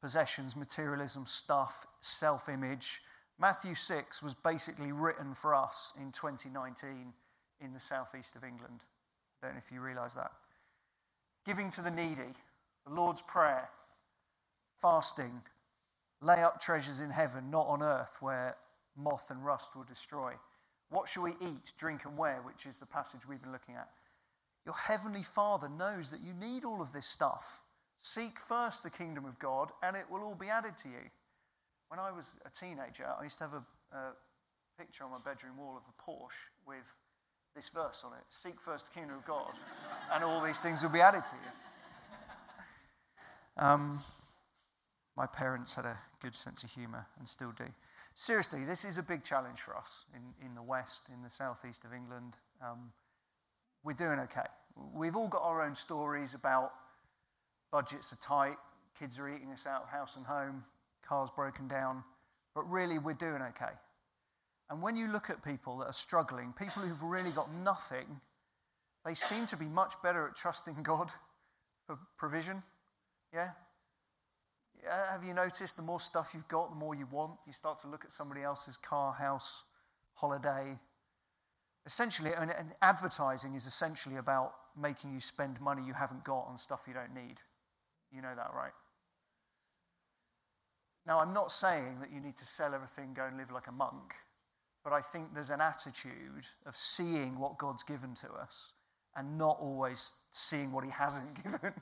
possessions, 0.00 0.56
materialism, 0.56 1.26
stuff, 1.26 1.86
self 2.00 2.48
image. 2.48 3.00
Matthew 3.38 3.74
6 3.74 4.22
was 4.22 4.34
basically 4.34 4.92
written 4.92 5.34
for 5.34 5.54
us 5.54 5.92
in 6.00 6.10
2019 6.12 7.12
in 7.60 7.72
the 7.72 7.80
southeast 7.80 8.36
of 8.36 8.44
England. 8.44 8.84
I 9.42 9.46
don't 9.46 9.54
know 9.56 9.62
if 9.64 9.72
you 9.72 9.80
realize 9.80 10.14
that. 10.14 10.32
Giving 11.46 11.70
to 11.70 11.82
the 11.82 11.90
needy, 11.90 12.34
the 12.86 12.92
Lord's 12.92 13.22
Prayer, 13.22 13.68
fasting, 14.80 15.42
lay 16.20 16.42
up 16.42 16.60
treasures 16.60 17.00
in 17.00 17.10
heaven, 17.10 17.50
not 17.50 17.66
on 17.66 17.82
earth 17.82 18.16
where 18.20 18.56
moth 18.96 19.30
and 19.30 19.44
rust 19.44 19.74
will 19.76 19.84
destroy. 19.84 20.32
What 20.90 21.08
shall 21.08 21.24
we 21.24 21.32
eat, 21.40 21.72
drink, 21.78 22.04
and 22.04 22.16
wear? 22.16 22.40
Which 22.44 22.66
is 22.66 22.78
the 22.78 22.86
passage 22.86 23.26
we've 23.28 23.42
been 23.42 23.52
looking 23.52 23.74
at. 23.74 23.88
Your 24.64 24.74
heavenly 24.74 25.22
Father 25.22 25.68
knows 25.68 26.10
that 26.10 26.20
you 26.20 26.32
need 26.34 26.64
all 26.64 26.80
of 26.80 26.92
this 26.92 27.06
stuff. 27.06 27.62
Seek 27.96 28.40
first 28.40 28.82
the 28.82 28.90
kingdom 28.90 29.24
of 29.24 29.38
God, 29.38 29.70
and 29.82 29.96
it 29.96 30.04
will 30.10 30.22
all 30.22 30.34
be 30.34 30.48
added 30.48 30.76
to 30.78 30.88
you. 30.88 31.10
When 31.88 32.00
I 32.00 32.10
was 32.10 32.34
a 32.44 32.50
teenager, 32.50 33.06
I 33.18 33.22
used 33.22 33.38
to 33.38 33.44
have 33.44 33.52
a, 33.52 33.96
a 33.96 34.12
picture 34.78 35.04
on 35.04 35.10
my 35.10 35.18
bedroom 35.24 35.58
wall 35.58 35.76
of 35.76 35.82
a 35.88 36.02
Porsche 36.02 36.50
with 36.66 36.92
this 37.54 37.68
verse 37.68 38.02
on 38.04 38.12
it 38.12 38.24
Seek 38.30 38.60
first 38.60 38.86
the 38.92 38.98
kingdom 38.98 39.16
of 39.16 39.24
God, 39.24 39.52
and 40.12 40.24
all 40.24 40.42
these 40.42 40.60
things 40.60 40.82
will 40.82 40.90
be 40.90 41.00
added 41.00 41.24
to 41.26 41.34
you. 41.34 41.50
Um, 43.56 44.02
my 45.16 45.26
parents 45.26 45.74
had 45.74 45.84
a 45.84 45.96
good 46.20 46.34
sense 46.34 46.64
of 46.64 46.70
humor 46.70 47.06
and 47.18 47.28
still 47.28 47.52
do 47.56 47.66
seriously, 48.14 48.64
this 48.64 48.84
is 48.84 48.98
a 48.98 49.02
big 49.02 49.22
challenge 49.22 49.60
for 49.60 49.76
us 49.76 50.04
in, 50.14 50.46
in 50.46 50.54
the 50.54 50.62
West, 50.62 51.08
in 51.12 51.22
the 51.22 51.30
southeast 51.30 51.84
of 51.84 51.92
England. 51.92 52.38
Um, 52.62 52.92
we're 53.82 53.92
doing 53.92 54.18
okay. 54.20 54.46
We've 54.94 55.16
all 55.16 55.28
got 55.28 55.42
our 55.42 55.62
own 55.62 55.74
stories 55.74 56.34
about 56.34 56.72
budgets 57.70 58.12
are 58.12 58.16
tight, 58.16 58.56
kids 58.98 59.18
are 59.18 59.28
eating 59.28 59.50
us 59.50 59.66
out 59.66 59.82
of 59.82 59.88
house 59.88 60.16
and 60.16 60.24
home, 60.24 60.64
cars 61.06 61.30
broken 61.34 61.68
down, 61.68 62.02
but 62.54 62.62
really 62.70 62.98
we're 62.98 63.14
doing 63.14 63.42
okay. 63.42 63.72
And 64.70 64.80
when 64.80 64.96
you 64.96 65.08
look 65.08 65.28
at 65.28 65.44
people 65.44 65.78
that 65.78 65.86
are 65.86 65.92
struggling, 65.92 66.54
people 66.58 66.82
who've 66.82 67.02
really 67.02 67.30
got 67.30 67.52
nothing, 67.52 68.20
they 69.04 69.14
seem 69.14 69.46
to 69.46 69.56
be 69.56 69.66
much 69.66 69.94
better 70.02 70.26
at 70.26 70.34
trusting 70.34 70.76
God 70.82 71.10
for 71.86 71.98
provision. 72.16 72.62
Yeah? 73.32 73.50
Uh, 74.90 75.12
have 75.12 75.24
you 75.24 75.34
noticed 75.34 75.76
the 75.76 75.82
more 75.82 76.00
stuff 76.00 76.30
you've 76.34 76.48
got, 76.48 76.70
the 76.70 76.76
more 76.76 76.94
you 76.94 77.06
want? 77.10 77.32
You 77.46 77.52
start 77.52 77.78
to 77.78 77.88
look 77.88 78.04
at 78.04 78.12
somebody 78.12 78.42
else's 78.42 78.76
car, 78.76 79.12
house, 79.12 79.62
holiday. 80.14 80.78
Essentially, 81.86 82.30
and, 82.38 82.50
and 82.50 82.72
advertising 82.82 83.54
is 83.54 83.66
essentially 83.66 84.16
about 84.16 84.54
making 84.76 85.12
you 85.12 85.20
spend 85.20 85.60
money 85.60 85.82
you 85.86 85.92
haven't 85.92 86.24
got 86.24 86.46
on 86.48 86.56
stuff 86.56 86.84
you 86.86 86.94
don't 86.94 87.14
need. 87.14 87.40
You 88.12 88.22
know 88.22 88.34
that, 88.34 88.50
right? 88.54 88.72
Now, 91.06 91.18
I'm 91.18 91.34
not 91.34 91.52
saying 91.52 92.00
that 92.00 92.10
you 92.10 92.20
need 92.20 92.36
to 92.38 92.46
sell 92.46 92.74
everything, 92.74 93.12
go 93.14 93.26
and 93.26 93.36
live 93.36 93.50
like 93.50 93.66
a 93.66 93.72
monk. 93.72 94.14
but 94.82 94.92
I 94.92 95.00
think 95.00 95.34
there's 95.34 95.50
an 95.50 95.60
attitude 95.62 96.46
of 96.66 96.76
seeing 96.76 97.38
what 97.38 97.58
God's 97.58 97.82
given 97.82 98.14
to 98.14 98.30
us 98.32 98.74
and 99.16 99.38
not 99.38 99.56
always 99.60 100.12
seeing 100.30 100.72
what 100.72 100.84
He 100.84 100.90
hasn't 100.90 101.42
given, 101.42 101.72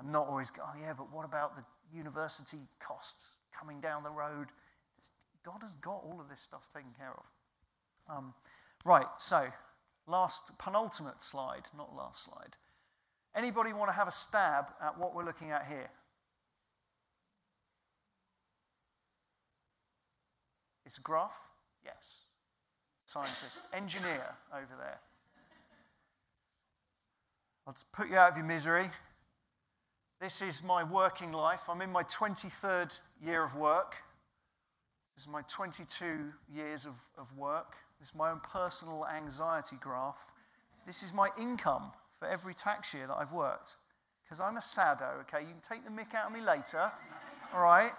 and 0.00 0.12
not 0.12 0.26
always 0.26 0.52
oh, 0.60 0.72
yeah, 0.80 0.92
but 0.96 1.12
what 1.12 1.24
about 1.24 1.56
the 1.56 1.64
university 1.92 2.68
costs 2.80 3.38
coming 3.58 3.80
down 3.80 4.02
the 4.02 4.10
road? 4.10 4.48
God 5.44 5.62
has 5.62 5.74
got 5.74 6.02
all 6.04 6.18
of 6.20 6.28
this 6.28 6.40
stuff 6.40 6.66
taken 6.74 6.90
care 6.98 7.12
of. 7.12 8.16
Um, 8.16 8.34
right, 8.84 9.06
so 9.18 9.46
last, 10.06 10.42
penultimate 10.58 11.22
slide, 11.22 11.62
not 11.76 11.94
last 11.96 12.24
slide. 12.24 12.56
Anybody 13.34 13.72
want 13.72 13.88
to 13.90 13.94
have 13.94 14.08
a 14.08 14.12
stab 14.12 14.66
at 14.82 14.98
what 14.98 15.14
we're 15.14 15.24
looking 15.24 15.50
at 15.50 15.66
here? 15.66 15.90
It's 20.84 20.98
a 20.98 21.02
graph? 21.02 21.36
Yes. 21.84 22.24
Scientist, 23.04 23.62
engineer 23.72 24.34
over 24.52 24.74
there. 24.78 25.00
I'll 27.66 27.72
just 27.72 27.90
put 27.92 28.08
you 28.08 28.16
out 28.16 28.30
of 28.30 28.36
your 28.36 28.46
misery. 28.46 28.88
This 30.20 30.40
is 30.40 30.62
my 30.62 30.82
working 30.82 31.32
life. 31.32 31.60
I'm 31.68 31.82
in 31.82 31.92
my 31.92 32.02
23rd 32.04 32.98
year 33.22 33.44
of 33.44 33.54
work. 33.54 33.96
This 35.14 35.24
is 35.24 35.28
my 35.28 35.42
22 35.42 36.32
years 36.54 36.86
of, 36.86 36.94
of 37.18 37.36
work. 37.36 37.74
This 37.98 38.08
is 38.08 38.14
my 38.14 38.30
own 38.30 38.40
personal 38.40 39.06
anxiety 39.06 39.76
graph. 39.78 40.30
This 40.86 41.02
is 41.02 41.12
my 41.12 41.28
income 41.38 41.92
for 42.18 42.28
every 42.28 42.54
tax 42.54 42.94
year 42.94 43.06
that 43.06 43.14
I've 43.14 43.32
worked. 43.32 43.74
Because 44.24 44.40
I'm 44.40 44.56
a 44.56 44.62
sado, 44.62 45.20
okay? 45.20 45.40
You 45.42 45.52
can 45.52 45.60
take 45.60 45.84
the 45.84 45.90
mick 45.90 46.14
out 46.14 46.28
of 46.28 46.32
me 46.32 46.40
later, 46.40 46.90
all 47.54 47.62
right? 47.62 47.92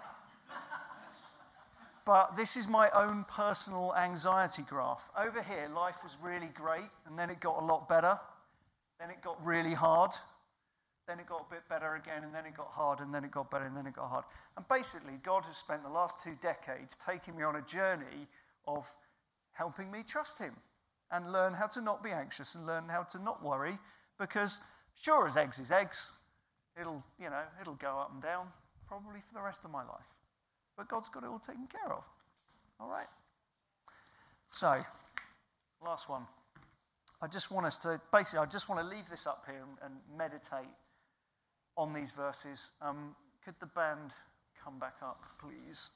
But 2.04 2.36
this 2.36 2.56
is 2.56 2.66
my 2.66 2.90
own 2.94 3.24
personal 3.24 3.94
anxiety 3.94 4.62
graph. 4.68 5.10
Over 5.16 5.42
here, 5.42 5.68
life 5.74 5.96
was 6.02 6.16
really 6.20 6.50
great, 6.54 6.90
and 7.06 7.18
then 7.18 7.30
it 7.30 7.38
got 7.38 7.62
a 7.62 7.64
lot 7.64 7.88
better. 7.88 8.18
Then 8.98 9.10
it 9.10 9.22
got 9.22 9.44
really 9.44 9.74
hard. 9.74 10.10
Then 11.08 11.18
it 11.18 11.26
got 11.26 11.46
a 11.48 11.54
bit 11.54 11.66
better 11.70 11.94
again, 11.94 12.22
and 12.22 12.34
then 12.34 12.44
it 12.44 12.54
got 12.54 12.68
hard, 12.68 13.00
and 13.00 13.14
then 13.14 13.24
it 13.24 13.30
got 13.30 13.50
better, 13.50 13.64
and 13.64 13.74
then 13.74 13.86
it 13.86 13.94
got 13.94 14.10
hard. 14.10 14.24
And 14.58 14.68
basically, 14.68 15.14
God 15.22 15.46
has 15.46 15.56
spent 15.56 15.82
the 15.82 15.88
last 15.88 16.22
two 16.22 16.36
decades 16.42 16.98
taking 16.98 17.34
me 17.34 17.44
on 17.44 17.56
a 17.56 17.62
journey 17.62 18.28
of 18.66 18.86
helping 19.52 19.90
me 19.90 20.02
trust 20.06 20.38
Him 20.38 20.52
and 21.10 21.32
learn 21.32 21.54
how 21.54 21.66
to 21.68 21.80
not 21.80 22.02
be 22.02 22.10
anxious 22.10 22.54
and 22.54 22.66
learn 22.66 22.84
how 22.90 23.04
to 23.04 23.22
not 23.22 23.42
worry 23.42 23.78
because 24.18 24.60
sure 24.94 25.26
as 25.26 25.38
eggs 25.38 25.58
is 25.58 25.70
eggs, 25.70 26.12
it'll, 26.78 27.02
you 27.18 27.30
know, 27.30 27.42
it'll 27.58 27.74
go 27.74 27.98
up 27.98 28.12
and 28.12 28.22
down 28.22 28.46
probably 28.86 29.20
for 29.20 29.32
the 29.32 29.40
rest 29.40 29.64
of 29.64 29.70
my 29.70 29.82
life. 29.82 30.12
But 30.76 30.88
God's 30.88 31.08
got 31.08 31.22
it 31.22 31.26
all 31.30 31.38
taken 31.38 31.66
care 31.68 31.90
of. 31.90 32.04
All 32.78 32.90
right? 32.90 33.08
So, 34.50 34.82
last 35.82 36.10
one. 36.10 36.26
I 37.22 37.26
just 37.26 37.50
want 37.50 37.66
us 37.66 37.78
to, 37.78 37.98
basically, 38.12 38.40
I 38.40 38.46
just 38.46 38.68
want 38.68 38.80
to 38.82 38.86
leave 38.86 39.08
this 39.08 39.26
up 39.26 39.44
here 39.46 39.56
and, 39.56 39.78
and 39.82 40.18
meditate 40.18 40.68
on 41.78 41.94
these 41.94 42.10
verses. 42.10 42.72
Um, 42.82 43.14
could 43.42 43.54
the 43.60 43.66
band 43.66 44.12
come 44.62 44.78
back 44.78 44.96
up, 45.00 45.22
please? 45.40 45.90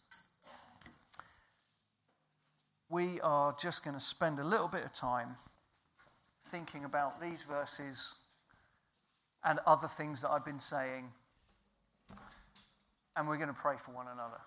We 2.89 3.21
are 3.21 3.55
just 3.61 3.85
going 3.85 3.97
to 3.97 4.01
spend 4.01 4.39
a 4.39 4.45
little 4.45 4.69
bit 4.69 4.85
of 4.85 4.93
time 4.93 5.37
thinking 6.47 6.85
about 6.85 7.21
these 7.21 7.43
verses 7.43 8.15
and 9.45 9.59
other 9.67 9.89
things 9.89 10.23
that 10.23 10.31
I've 10.31 10.45
been 10.45 10.61
saying, 10.61 11.11
and 13.17 13.27
we're 13.27 13.37
going 13.37 13.49
to 13.49 13.55
pray 13.55 13.75
for 13.77 13.91
one 13.91 14.07
another. 14.07 14.41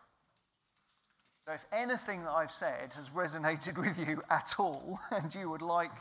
So, 1.46 1.54
if 1.54 1.66
anything 1.72 2.24
that 2.24 2.32
I've 2.32 2.52
said 2.52 2.94
has 2.96 3.10
resonated 3.10 3.78
with 3.82 4.08
you 4.08 4.22
at 4.30 4.56
all, 4.58 5.00
and 5.12 5.34
you 5.36 5.50
would 5.50 5.62
like 5.62 5.92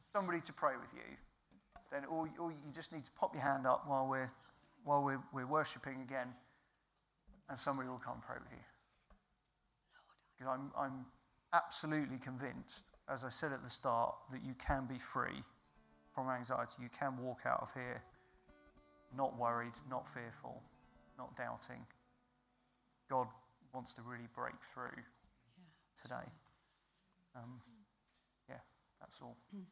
somebody 0.00 0.40
to 0.42 0.52
pray 0.52 0.74
with 0.80 0.92
you, 0.94 1.16
then 1.90 2.04
all, 2.04 2.28
all 2.38 2.50
you 2.50 2.56
just 2.72 2.92
need 2.92 3.04
to 3.04 3.10
pop 3.12 3.34
your 3.34 3.42
hand 3.42 3.66
up 3.66 3.84
while 3.88 4.06
we're, 4.06 4.30
while 4.84 5.02
we're, 5.02 5.22
we're 5.32 5.46
worshipping 5.46 6.02
again, 6.02 6.28
and 7.48 7.58
somebody 7.58 7.88
will 7.88 7.98
come 7.98 8.20
pray 8.26 8.36
with 8.42 8.52
you. 8.52 8.64
Because 10.38 10.58
I'm, 10.58 10.70
I'm 10.78 11.06
absolutely 11.52 12.18
convinced, 12.18 12.90
as 13.08 13.24
I 13.24 13.28
said 13.28 13.52
at 13.52 13.62
the 13.62 13.70
start, 13.70 14.14
that 14.32 14.42
you 14.44 14.54
can 14.54 14.86
be 14.86 14.98
free 14.98 15.42
from 16.14 16.28
anxiety. 16.28 16.82
You 16.82 16.88
can 16.98 17.16
walk 17.18 17.40
out 17.46 17.60
of 17.62 17.72
here 17.74 18.02
not 19.16 19.38
worried, 19.38 19.72
not 19.90 20.08
fearful, 20.08 20.62
not 21.16 21.34
doubting. 21.36 21.84
God 23.10 23.26
wants 23.72 23.94
to 23.94 24.02
really 24.02 24.28
break 24.34 24.54
through 24.62 24.90
yeah. 24.96 26.02
today. 26.02 26.30
Um, 27.36 27.60
yeah, 28.48 28.56
that's 29.00 29.20
all. 29.22 29.36
Mm. 29.54 29.62